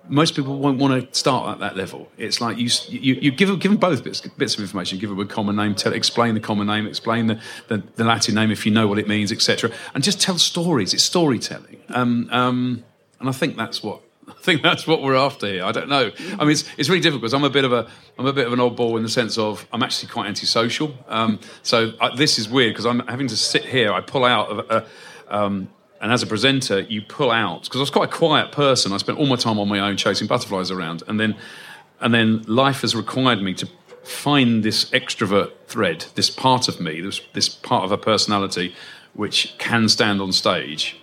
most 0.08 0.34
people 0.34 0.58
won't 0.58 0.78
want 0.78 1.12
to 1.12 1.18
start 1.18 1.50
at 1.50 1.60
that 1.60 1.76
level. 1.76 2.08
It's 2.16 2.40
like 2.40 2.56
you 2.58 2.70
you, 2.88 3.14
you 3.14 3.30
give 3.30 3.48
them, 3.48 3.58
give 3.58 3.70
them 3.70 3.78
both 3.78 4.02
bits 4.02 4.20
bits 4.20 4.54
of 4.54 4.60
information. 4.60 4.98
Give 4.98 5.10
them 5.10 5.20
a 5.20 5.26
common 5.26 5.56
name, 5.56 5.74
tell 5.74 5.92
explain 5.92 6.34
the 6.34 6.40
common 6.40 6.66
name, 6.66 6.86
explain 6.86 7.26
the, 7.26 7.40
the, 7.68 7.82
the 7.96 8.04
Latin 8.04 8.34
name 8.34 8.50
if 8.50 8.66
you 8.66 8.72
know 8.72 8.86
what 8.88 8.98
it 8.98 9.08
means, 9.08 9.30
etc. 9.30 9.70
And 9.94 10.02
just 10.02 10.20
tell 10.20 10.38
stories. 10.38 10.94
It's 10.94 11.04
storytelling. 11.04 11.80
Um, 11.90 12.28
um, 12.30 12.84
and 13.20 13.28
I 13.28 13.32
think 13.32 13.56
that's 13.56 13.82
what 13.82 14.02
I 14.28 14.32
think 14.40 14.62
that's 14.62 14.86
what 14.86 15.02
we're 15.02 15.16
after 15.16 15.46
here. 15.46 15.64
I 15.64 15.72
don't 15.72 15.88
know. 15.88 16.10
I 16.18 16.36
mean, 16.38 16.50
it's, 16.50 16.64
it's 16.76 16.88
really 16.88 17.00
difficult 17.00 17.22
because 17.22 17.34
I'm 17.34 17.44
a 17.44 17.50
bit 17.50 17.64
of 17.64 17.72
a 17.72 17.88
I'm 18.18 18.26
a 18.26 18.32
bit 18.32 18.46
of 18.46 18.52
an 18.52 18.58
oddball 18.58 18.96
in 18.96 19.02
the 19.02 19.08
sense 19.08 19.38
of 19.38 19.66
I'm 19.72 19.82
actually 19.82 20.08
quite 20.08 20.28
antisocial. 20.28 20.94
Um, 21.08 21.38
so 21.62 21.92
I, 22.00 22.14
this 22.14 22.38
is 22.38 22.48
weird 22.48 22.74
because 22.74 22.86
I'm 22.86 23.00
having 23.06 23.28
to 23.28 23.36
sit 23.36 23.64
here. 23.64 23.92
I 23.92 24.00
pull 24.00 24.24
out 24.24 24.48
of 24.48 24.70
a, 24.70 24.86
um, 25.28 25.68
and 26.00 26.12
as 26.12 26.22
a 26.22 26.26
presenter, 26.26 26.80
you 26.80 27.02
pull 27.02 27.30
out 27.30 27.64
because 27.64 27.78
I 27.78 27.80
was 27.80 27.90
quite 27.90 28.08
a 28.08 28.12
quiet 28.12 28.52
person. 28.52 28.92
I 28.92 28.96
spent 28.98 29.18
all 29.18 29.26
my 29.26 29.36
time 29.36 29.58
on 29.58 29.68
my 29.68 29.80
own 29.80 29.96
chasing 29.96 30.26
butterflies 30.26 30.70
around, 30.70 31.02
and 31.06 31.20
then 31.20 31.36
and 32.00 32.12
then 32.12 32.42
life 32.42 32.82
has 32.82 32.94
required 32.94 33.42
me 33.42 33.54
to 33.54 33.68
find 34.02 34.62
this 34.62 34.88
extrovert 34.90 35.52
thread, 35.66 36.06
this 36.14 36.30
part 36.30 36.68
of 36.68 36.80
me, 36.80 37.00
this 37.00 37.20
this 37.32 37.48
part 37.48 37.84
of 37.84 37.92
a 37.92 37.98
personality, 37.98 38.74
which 39.14 39.56
can 39.58 39.88
stand 39.88 40.20
on 40.20 40.32
stage. 40.32 40.96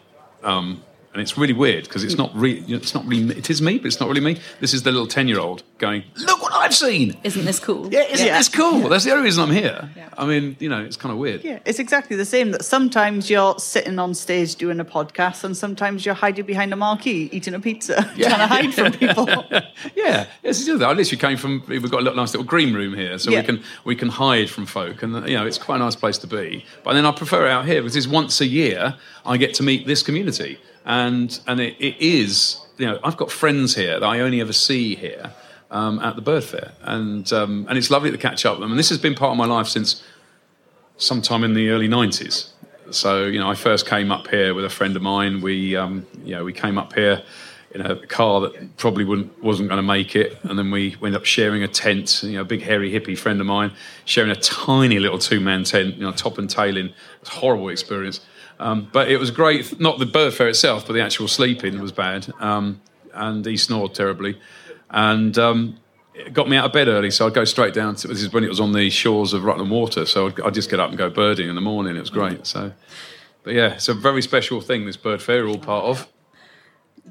Um, 0.44 0.84
and 1.14 1.22
it's 1.22 1.38
really 1.38 1.54
weird 1.54 1.84
because 1.84 2.04
it's 2.04 2.18
not 2.18 2.36
really, 2.36 2.62
it's 2.74 2.94
not 2.94 3.06
really, 3.06 3.38
it 3.38 3.50
is 3.50 3.62
me, 3.62 3.78
but 3.78 3.86
it's 3.88 4.00
not 4.00 4.10
really 4.10 4.22
me. 4.22 4.40
This 4.60 4.74
is 4.74 4.84
the 4.84 4.92
little 4.92 5.08
ten-year-old 5.08 5.64
going, 5.78 6.04
"Look 6.18 6.42
what 6.42 6.54
I've 6.54 6.74
seen." 6.76 7.16
Isn't 7.24 7.46
this 7.46 7.60
cool? 7.60 7.92
Yeah, 7.94 8.02
isn't 8.10 8.26
Yeah. 8.26 8.38
this 8.38 8.50
cool? 8.50 8.90
That's 8.90 9.04
the 9.06 9.12
only 9.12 9.24
reason 9.26 9.44
I'm 9.44 9.52
here. 9.52 9.90
Yeah. 9.96 10.10
I 10.18 10.26
mean, 10.26 10.56
you 10.60 10.70
know, 10.70 10.82
it's 10.84 10.98
kind 10.98 11.12
of 11.14 11.20
weird. 11.20 11.44
Yeah, 11.44 11.60
it's 11.66 11.80
exactly 11.80 12.16
the 12.16 12.26
same. 12.26 12.52
That 12.52 12.66
sometimes 12.66 13.30
you're 13.30 13.58
sitting 13.60 14.00
on 14.00 14.14
stage 14.14 14.56
doing 14.56 14.80
a 14.80 14.86
podcast, 14.86 15.44
and 15.44 15.56
sometimes 15.56 16.06
you're 16.06 16.16
hiding 16.16 16.46
behind 16.46 16.74
a 16.74 16.76
marquee 16.76 17.30
eating 17.32 17.54
a 17.54 17.60
pizza, 17.60 17.96
trying 18.18 18.30
to 18.38 18.48
hide 18.48 18.74
from 18.74 18.92
people. 18.94 19.28
Yeah, 19.96 20.26
yes, 20.44 20.60
it's 20.60 20.80
that. 20.80 20.84
I 20.90 20.94
literally 20.94 21.18
came 21.20 21.38
from. 21.38 21.64
We've 21.68 21.82
got 21.90 22.00
a 22.00 22.04
little, 22.04 22.16
nice 22.16 22.34
little 22.34 22.46
green 22.46 22.74
room 22.74 22.94
here, 22.94 23.18
so 23.20 23.30
Yeah. 23.32 23.42
we 23.42 23.46
can 23.46 23.64
we 23.84 23.96
can 23.96 24.10
hide 24.10 24.50
from 24.50 24.66
folk, 24.66 25.04
and 25.04 25.14
you 25.28 25.36
know, 25.36 25.46
it's 25.46 25.58
quite 25.58 25.76
a 25.76 25.80
nice 25.80 25.96
place 25.96 26.18
to 26.20 26.28
be. 26.28 26.66
But 26.84 26.94
then 26.94 27.06
I 27.06 27.12
prefer 27.12 27.46
it 27.48 27.52
out 27.52 27.66
here 27.66 27.82
because 27.82 27.96
it's 27.96 28.08
once 28.08 28.40
a 28.42 28.46
year 28.48 28.96
I 29.26 29.38
get 29.38 29.54
to 29.56 29.64
meet 29.64 29.86
this 29.88 30.02
community, 30.04 30.58
and 30.86 31.40
and 31.48 31.60
it, 31.60 31.76
it 31.80 31.98
is 32.00 32.60
you 32.78 32.86
know 32.86 33.00
I've 33.04 33.18
got 33.18 33.32
friends 33.32 33.76
here 33.76 34.00
that 34.00 34.06
I 34.06 34.20
only 34.20 34.42
ever 34.42 34.54
see 34.54 34.96
here 34.96 35.32
um, 35.72 36.00
at 36.00 36.16
the 36.16 36.22
bird 36.22 36.44
fair, 36.44 36.74
and 36.82 37.32
um, 37.34 37.66
and 37.70 37.78
it's 37.78 37.90
lovely 37.90 38.12
to 38.12 38.18
catch 38.18 38.46
up 38.46 38.54
with 38.54 38.62
them. 38.62 38.72
And 38.72 38.80
this 38.80 38.90
has 38.90 38.98
been 38.98 39.16
part 39.16 39.32
of 39.32 39.38
my 39.38 39.46
life 39.46 39.68
since 39.68 40.04
sometime 40.98 41.44
in 41.44 41.54
the 41.54 41.70
early 41.70 41.88
90s. 41.88 42.50
So 42.92 43.26
you 43.26 43.40
know, 43.40 43.50
I 43.50 43.56
first 43.56 43.88
came 43.88 44.12
up 44.12 44.28
here 44.28 44.54
with 44.54 44.66
a 44.66 44.70
friend 44.70 44.96
of 44.96 45.02
mine. 45.02 45.42
We 45.42 45.76
um, 45.76 46.06
you 46.24 46.36
know 46.36 46.44
we 46.44 46.54
came 46.54 46.78
up 46.78 46.94
here 46.94 47.24
in 47.74 47.82
a 47.82 47.96
car 48.06 48.42
that 48.42 48.78
probably 48.78 49.04
wouldn't 49.04 49.44
wasn't 49.44 49.70
going 49.70 49.78
to 49.78 49.84
make 49.84 50.16
it, 50.16 50.38
and 50.44 50.60
then 50.60 50.70
we 50.70 50.94
ended 50.96 51.16
up 51.16 51.26
sharing 51.26 51.64
a 51.64 51.68
tent. 51.68 52.22
You 52.24 52.34
know, 52.34 52.42
a 52.42 52.46
big 52.46 52.62
hairy 52.62 52.92
hippie 52.92 53.18
friend 53.18 53.42
of 53.42 53.48
mine 53.48 53.72
sharing 54.06 54.32
a 54.32 54.36
tiny 54.36 55.00
little 55.00 55.18
two 55.18 55.40
man 55.40 55.64
tent. 55.64 55.96
You 55.96 56.04
know, 56.04 56.12
top 56.12 56.38
and 56.38 56.50
tailing. 56.50 56.88
It 56.88 56.94
was 57.22 57.30
a 57.30 57.32
horrible 57.32 57.70
experience. 57.70 58.20
Um, 58.60 58.90
but 58.92 59.10
it 59.10 59.18
was 59.18 59.32
great. 59.32 59.80
Not 59.80 60.00
the 60.00 60.06
bird 60.06 60.34
fair 60.34 60.48
itself, 60.48 60.88
but 60.88 60.94
the 60.94 61.02
actual 61.02 61.28
sleeping 61.28 61.82
was 61.82 61.92
bad. 61.92 62.32
Um, 62.40 62.82
and 63.14 63.46
he 63.46 63.58
snored 63.58 63.94
terribly. 63.94 64.40
And 64.90 65.38
um, 65.38 65.78
it 66.14 66.34
got 66.34 66.48
me 66.48 66.58
out 66.58 66.66
of 66.66 66.74
bed 66.74 66.88
early, 66.88 67.12
so 67.12 67.26
I'd 67.26 67.34
go 67.34 67.46
straight 67.46 67.74
down 67.74 67.96
to 67.96 68.08
this 68.08 68.22
is 68.22 68.32
when 68.32 68.44
it 68.44 68.50
was 68.50 68.60
on 68.60 68.74
the 68.74 68.90
shores 68.90 69.34
of 69.34 69.44
Rutland 69.44 69.72
Water. 69.72 70.06
So 70.06 70.28
I'd, 70.28 70.40
I'd 70.42 70.54
just 70.54 70.70
get 70.70 70.80
up 70.80 70.90
and 70.90 70.98
go 70.98 71.10
birding 71.10 71.50
in 71.50 71.56
the 71.56 71.62
morning. 71.62 71.96
It 71.96 72.00
was 72.00 72.10
great. 72.10 72.46
So, 72.46 72.72
but 73.44 73.54
yeah, 73.54 73.74
it's 73.74 73.90
a 73.90 73.94
very 73.94 74.22
special 74.22 74.62
thing. 74.62 74.86
This 74.86 74.98
bird 74.98 75.22
fair, 75.22 75.48
all 75.48 75.58
part 75.58 75.86
of. 75.86 76.08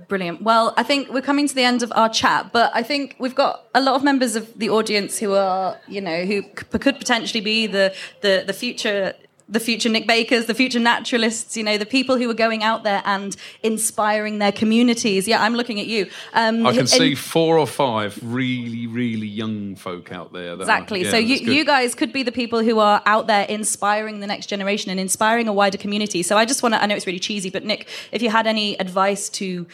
Brilliant. 0.09 0.43
Well, 0.43 0.73
I 0.77 0.85
think 0.85 1.11
we're 1.11 1.21
coming 1.21 1.47
to 1.49 1.55
the 1.55 1.65
end 1.65 1.83
of 1.83 1.93
our 1.95 2.09
chat, 2.09 2.51
but 2.53 2.71
I 2.75 2.83
think 2.83 3.17
we've 3.19 3.35
got 3.35 3.67
a 3.75 3.81
lot 3.81 3.95
of 3.95 4.03
members 4.03 4.37
of 4.37 4.59
the 4.59 4.71
audience 4.71 5.19
who 5.19 5.35
are, 5.35 5.79
you 5.87 6.01
know, 6.01 6.25
who 6.25 6.43
could 6.43 6.99
potentially 6.99 7.43
be 7.43 7.67
the 7.67 7.95
the, 8.23 8.45
the 8.47 8.55
future 8.55 9.15
the 9.49 9.61
future 9.61 9.89
Nick 9.89 10.07
Bakers, 10.07 10.47
the 10.47 10.55
future 10.55 10.79
naturalists, 10.79 11.57
you 11.57 11.63
know, 11.63 11.77
the 11.79 11.87
people 11.87 12.17
who 12.17 12.29
are 12.31 12.35
going 12.35 12.63
out 12.63 12.85
there 12.85 13.03
and 13.05 13.37
inspiring 13.63 14.39
their 14.39 14.53
communities. 14.53 15.29
Yeah, 15.29 15.43
I'm 15.43 15.55
looking 15.55 15.81
at 15.81 15.87
you. 15.87 16.09
Um, 16.33 16.67
I 16.67 16.73
can 16.73 16.87
see 16.87 17.15
four 17.15 17.59
or 17.59 17.67
five 17.67 18.19
really, 18.23 18.87
really 18.87 19.27
young 19.27 19.77
folk 19.77 20.13
out 20.13 20.33
there. 20.33 20.55
exactly. 20.55 21.03
Are, 21.03 21.05
yeah, 21.05 21.11
so 21.11 21.17
you, 21.19 21.37
you 21.37 21.65
guys 21.65 21.95
could 21.95 22.13
be 22.13 22.23
the 22.23 22.33
people 22.33 22.63
who 22.63 22.79
are 22.79 23.03
out 23.07 23.27
there 23.27 23.45
inspiring 23.45 24.21
the 24.21 24.27
next 24.27 24.47
generation 24.47 24.91
and 24.91 24.99
inspiring 24.99 25.49
a 25.49 25.53
wider 25.53 25.79
community. 25.79 26.23
So 26.23 26.37
I 26.37 26.45
just 26.45 26.63
want 26.63 26.75
to, 26.75 26.83
I 26.83 26.87
know 26.87 26.95
it's 26.95 27.07
really 27.07 27.21
cheesy, 27.21 27.51
but 27.51 27.65
Nick, 27.65 27.89
if 28.11 28.23
you 28.23 28.31
had 28.31 28.47
any 28.47 28.79
advice 28.81 29.29
to 29.31 29.67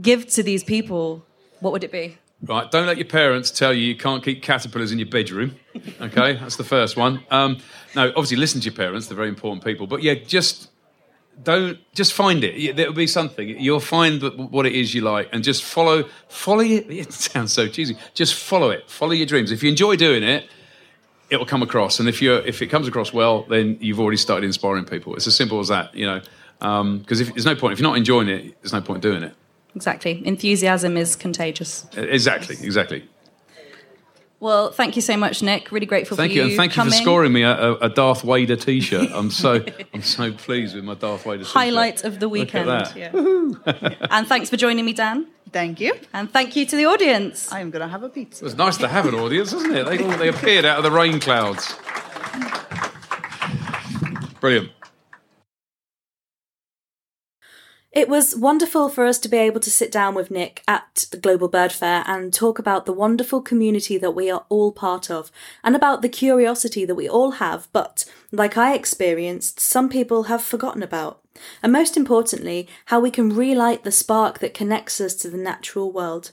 give 0.00 0.26
to 0.28 0.42
these 0.42 0.64
people, 0.64 1.24
what 1.60 1.72
would 1.72 1.84
it 1.84 1.92
be? 1.92 2.18
Right, 2.42 2.70
don't 2.70 2.86
let 2.86 2.98
your 2.98 3.06
parents 3.06 3.50
tell 3.50 3.72
you 3.72 3.86
you 3.86 3.96
can't 3.96 4.22
keep 4.22 4.42
caterpillars 4.42 4.92
in 4.92 4.98
your 4.98 5.08
bedroom. 5.08 5.56
Okay, 6.00 6.34
that's 6.34 6.56
the 6.56 6.64
first 6.64 6.96
one. 6.96 7.22
Um, 7.30 7.58
no, 7.96 8.08
obviously 8.08 8.36
listen 8.36 8.60
to 8.60 8.66
your 8.66 8.74
parents; 8.74 9.08
they're 9.08 9.16
very 9.16 9.28
important 9.28 9.64
people. 9.64 9.86
But 9.86 10.02
yeah, 10.02 10.14
just 10.14 10.70
don't 11.42 11.78
just 11.94 12.12
find 12.12 12.44
it. 12.44 12.76
There'll 12.76 12.92
be 12.92 13.06
something 13.06 13.48
you'll 13.48 13.80
find 13.80 14.22
what 14.50 14.66
it 14.66 14.72
is 14.74 14.94
you 14.94 15.00
like, 15.00 15.28
and 15.32 15.42
just 15.42 15.64
follow. 15.64 16.04
Follow 16.28 16.62
it. 16.62 16.86
It 16.90 17.12
sounds 17.12 17.52
so 17.52 17.66
cheesy. 17.66 17.96
Just 18.14 18.34
follow 18.34 18.70
it. 18.70 18.88
Follow 18.88 19.12
your 19.12 19.26
dreams. 19.26 19.50
If 19.50 19.62
you 19.62 19.68
enjoy 19.68 19.96
doing 19.96 20.22
it, 20.22 20.48
it 21.30 21.38
will 21.38 21.46
come 21.46 21.62
across. 21.62 21.98
And 21.98 22.08
if 22.08 22.22
you 22.22 22.34
if 22.34 22.62
it 22.62 22.68
comes 22.68 22.86
across 22.86 23.12
well, 23.12 23.42
then 23.42 23.78
you've 23.80 24.00
already 24.00 24.16
started 24.16 24.46
inspiring 24.46 24.84
people. 24.84 25.16
It's 25.16 25.26
as 25.26 25.36
simple 25.36 25.60
as 25.60 25.68
that. 25.68 25.94
You 25.94 26.06
know, 26.06 26.20
because 26.58 27.20
um, 27.20 27.32
there's 27.34 27.46
no 27.46 27.56
point 27.56 27.72
if 27.72 27.80
you're 27.80 27.88
not 27.88 27.96
enjoying 27.96 28.28
it, 28.28 28.56
there's 28.62 28.72
no 28.72 28.80
point 28.80 29.02
doing 29.02 29.22
it. 29.22 29.34
Exactly. 29.74 30.22
Enthusiasm 30.24 30.96
is 30.96 31.16
contagious. 31.16 31.86
Exactly, 31.96 32.56
exactly. 32.62 33.08
Well, 34.40 34.72
thank 34.72 34.96
you 34.96 35.02
so 35.02 35.16
much, 35.16 35.42
Nick. 35.42 35.72
Really 35.72 35.86
grateful 35.86 36.16
thank 36.16 36.32
for 36.32 36.36
you. 36.36 36.42
Thank 36.42 36.50
you, 36.50 36.54
and 36.54 36.60
thank 36.60 36.72
coming. 36.72 36.92
you 36.92 36.98
for 36.98 37.02
scoring 37.02 37.32
me 37.32 37.42
a, 37.42 37.74
a 37.76 37.88
Darth 37.88 38.22
Vader 38.22 38.56
T-shirt. 38.56 39.10
I'm 39.12 39.30
so 39.30 39.64
I'm 39.94 40.02
so 40.02 40.32
pleased 40.32 40.74
with 40.74 40.84
my 40.84 40.94
Darth 40.94 41.24
Vader. 41.24 41.38
T-shirt. 41.38 41.52
Highlight 41.52 42.04
of 42.04 42.20
the 42.20 42.28
weekend. 42.28 42.68
Yeah. 42.94 43.10
and 44.10 44.26
thanks 44.26 44.50
for 44.50 44.56
joining 44.56 44.84
me, 44.84 44.92
Dan. 44.92 45.28
Thank 45.50 45.80
you. 45.80 45.94
And 46.12 46.30
thank 46.30 46.56
you 46.56 46.66
to 46.66 46.76
the 46.76 46.86
audience. 46.86 47.52
I 47.52 47.60
am 47.60 47.70
going 47.70 47.82
to 47.82 47.88
have 47.88 48.02
a 48.02 48.08
pizza. 48.08 48.42
It 48.42 48.44
was 48.44 48.56
nice 48.56 48.76
to 48.78 48.88
have 48.88 49.06
an 49.06 49.14
audience, 49.14 49.52
wasn't 49.54 49.76
it? 49.76 49.86
They 49.86 50.02
all 50.02 50.16
they 50.18 50.28
appeared 50.28 50.64
out 50.64 50.78
of 50.78 50.84
the 50.84 50.90
rain 50.90 51.20
clouds. 51.20 51.74
Brilliant. 54.40 54.70
It 57.94 58.08
was 58.08 58.34
wonderful 58.34 58.88
for 58.88 59.06
us 59.06 59.20
to 59.20 59.28
be 59.28 59.36
able 59.36 59.60
to 59.60 59.70
sit 59.70 59.92
down 59.92 60.16
with 60.16 60.28
Nick 60.28 60.64
at 60.66 61.06
the 61.12 61.16
Global 61.16 61.46
Bird 61.46 61.70
Fair 61.70 62.02
and 62.08 62.34
talk 62.34 62.58
about 62.58 62.86
the 62.86 62.92
wonderful 62.92 63.40
community 63.40 63.98
that 63.98 64.16
we 64.16 64.28
are 64.28 64.44
all 64.48 64.72
part 64.72 65.12
of 65.12 65.30
and 65.62 65.76
about 65.76 66.02
the 66.02 66.08
curiosity 66.08 66.84
that 66.84 66.96
we 66.96 67.08
all 67.08 67.32
have, 67.32 67.68
but, 67.72 68.04
like 68.32 68.58
I 68.58 68.74
experienced, 68.74 69.60
some 69.60 69.88
people 69.88 70.24
have 70.24 70.42
forgotten 70.42 70.82
about. 70.82 71.20
And 71.62 71.72
most 71.72 71.96
importantly, 71.96 72.66
how 72.86 72.98
we 72.98 73.12
can 73.12 73.30
relight 73.30 73.84
the 73.84 73.92
spark 73.92 74.40
that 74.40 74.54
connects 74.54 75.00
us 75.00 75.14
to 75.16 75.30
the 75.30 75.38
natural 75.38 75.92
world. 75.92 76.32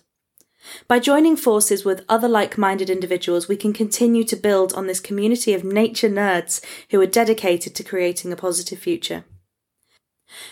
By 0.88 0.98
joining 0.98 1.38
forces 1.38 1.86
with 1.86 2.06
other 2.10 2.28
like 2.28 2.58
minded 2.58 2.90
individuals, 2.90 3.48
we 3.48 3.56
can 3.56 3.72
continue 3.72 4.24
to 4.24 4.36
build 4.36 4.74
on 4.74 4.88
this 4.88 5.00
community 5.00 5.54
of 5.54 5.64
nature 5.64 6.10
nerds 6.10 6.60
who 6.90 7.00
are 7.02 7.06
dedicated 7.06 7.76
to 7.76 7.84
creating 7.84 8.34
a 8.34 8.36
positive 8.36 8.80
future. 8.80 9.26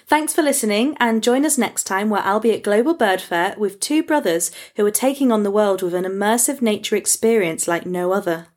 Thanks 0.08 0.34
for 0.34 0.42
listening, 0.42 0.96
and 1.00 1.24
join 1.24 1.46
us 1.46 1.58
next 1.58 1.84
time 1.86 2.10
where 2.10 2.22
I'll 2.22 2.40
be 2.40 2.54
at 2.54 2.64
Global 2.64 2.94
Bird 2.94 3.22
Fair 3.22 3.56
with 3.58 3.80
two 3.80 4.04
brothers 4.04 4.52
who 4.76 4.86
are 4.86 4.92
taking 4.92 5.32
on 5.32 5.44
the 5.44 5.52
world 5.52 5.82
with 5.82 5.94
an 5.94 6.06
immersive 6.06 6.62
nature 6.62 6.96
experience 6.96 7.68
like 7.68 7.86
no 7.86 8.12
other. 8.12 8.48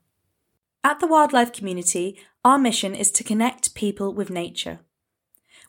At 0.83 0.99
the 0.99 1.07
wildlife 1.07 1.53
community, 1.53 2.19
our 2.43 2.57
mission 2.57 2.93
is 2.93 3.09
to 3.11 3.23
connect 3.23 3.73
people 3.73 4.13
with 4.13 4.29
nature. 4.29 4.79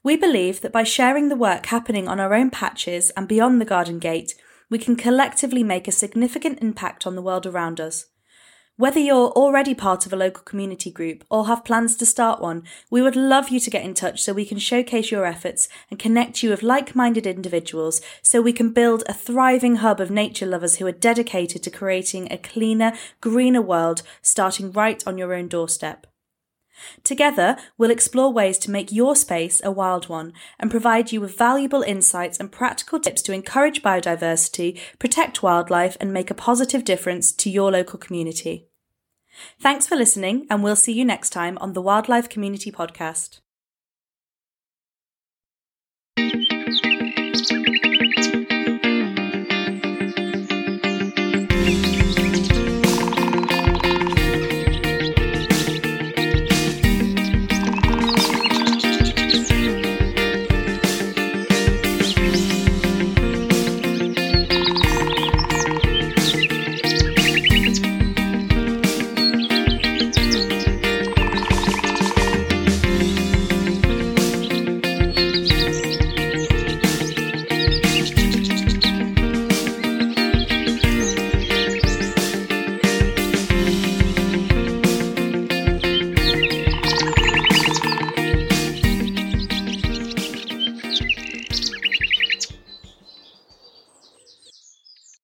We 0.02 0.16
believe 0.16 0.60
that 0.60 0.72
by 0.72 0.82
sharing 0.82 1.28
the 1.28 1.36
work 1.36 1.66
happening 1.66 2.08
on 2.08 2.20
our 2.20 2.34
own 2.34 2.50
patches 2.50 3.10
and 3.10 3.26
beyond 3.28 3.60
the 3.60 3.64
garden 3.64 3.98
gate, 3.98 4.34
we 4.68 4.78
can 4.78 4.96
collectively 4.96 5.62
make 5.62 5.86
a 5.86 5.92
significant 5.92 6.60
impact 6.60 7.06
on 7.06 7.14
the 7.14 7.22
world 7.22 7.46
around 7.46 7.80
us. 7.80 8.06
Whether 8.76 8.98
you're 8.98 9.28
already 9.28 9.72
part 9.72 10.04
of 10.04 10.12
a 10.12 10.16
local 10.16 10.42
community 10.42 10.90
group 10.90 11.24
or 11.30 11.46
have 11.46 11.64
plans 11.64 11.94
to 11.94 12.04
start 12.04 12.40
one, 12.40 12.64
we 12.90 13.02
would 13.02 13.14
love 13.14 13.48
you 13.48 13.60
to 13.60 13.70
get 13.70 13.84
in 13.84 13.94
touch 13.94 14.20
so 14.20 14.32
we 14.32 14.44
can 14.44 14.58
showcase 14.58 15.12
your 15.12 15.24
efforts 15.24 15.68
and 15.90 16.00
connect 16.00 16.42
you 16.42 16.50
with 16.50 16.64
like 16.64 16.96
minded 16.96 17.24
individuals 17.24 18.00
so 18.20 18.42
we 18.42 18.52
can 18.52 18.72
build 18.72 19.04
a 19.06 19.14
thriving 19.14 19.76
hub 19.76 20.00
of 20.00 20.10
nature 20.10 20.44
lovers 20.44 20.76
who 20.76 20.86
are 20.88 20.92
dedicated 20.92 21.62
to 21.62 21.70
creating 21.70 22.26
a 22.32 22.36
cleaner, 22.36 22.92
greener 23.20 23.62
world 23.62 24.02
starting 24.22 24.72
right 24.72 25.06
on 25.06 25.18
your 25.18 25.34
own 25.34 25.46
doorstep. 25.46 26.08
Together, 27.02 27.56
we'll 27.78 27.90
explore 27.90 28.32
ways 28.32 28.58
to 28.58 28.70
make 28.70 28.92
your 28.92 29.14
space 29.14 29.60
a 29.64 29.70
wild 29.70 30.08
one 30.08 30.32
and 30.58 30.70
provide 30.70 31.12
you 31.12 31.20
with 31.20 31.38
valuable 31.38 31.82
insights 31.82 32.38
and 32.38 32.50
practical 32.50 32.98
tips 32.98 33.22
to 33.22 33.32
encourage 33.32 33.82
biodiversity, 33.82 34.78
protect 34.98 35.42
wildlife, 35.42 35.96
and 36.00 36.12
make 36.12 36.30
a 36.30 36.34
positive 36.34 36.84
difference 36.84 37.32
to 37.32 37.50
your 37.50 37.70
local 37.70 37.98
community. 37.98 38.66
Thanks 39.60 39.86
for 39.86 39.96
listening, 39.96 40.46
and 40.48 40.62
we'll 40.62 40.76
see 40.76 40.92
you 40.92 41.04
next 41.04 41.30
time 41.30 41.58
on 41.60 41.72
the 41.72 41.82
Wildlife 41.82 42.28
Community 42.28 42.70
Podcast. 42.70 43.40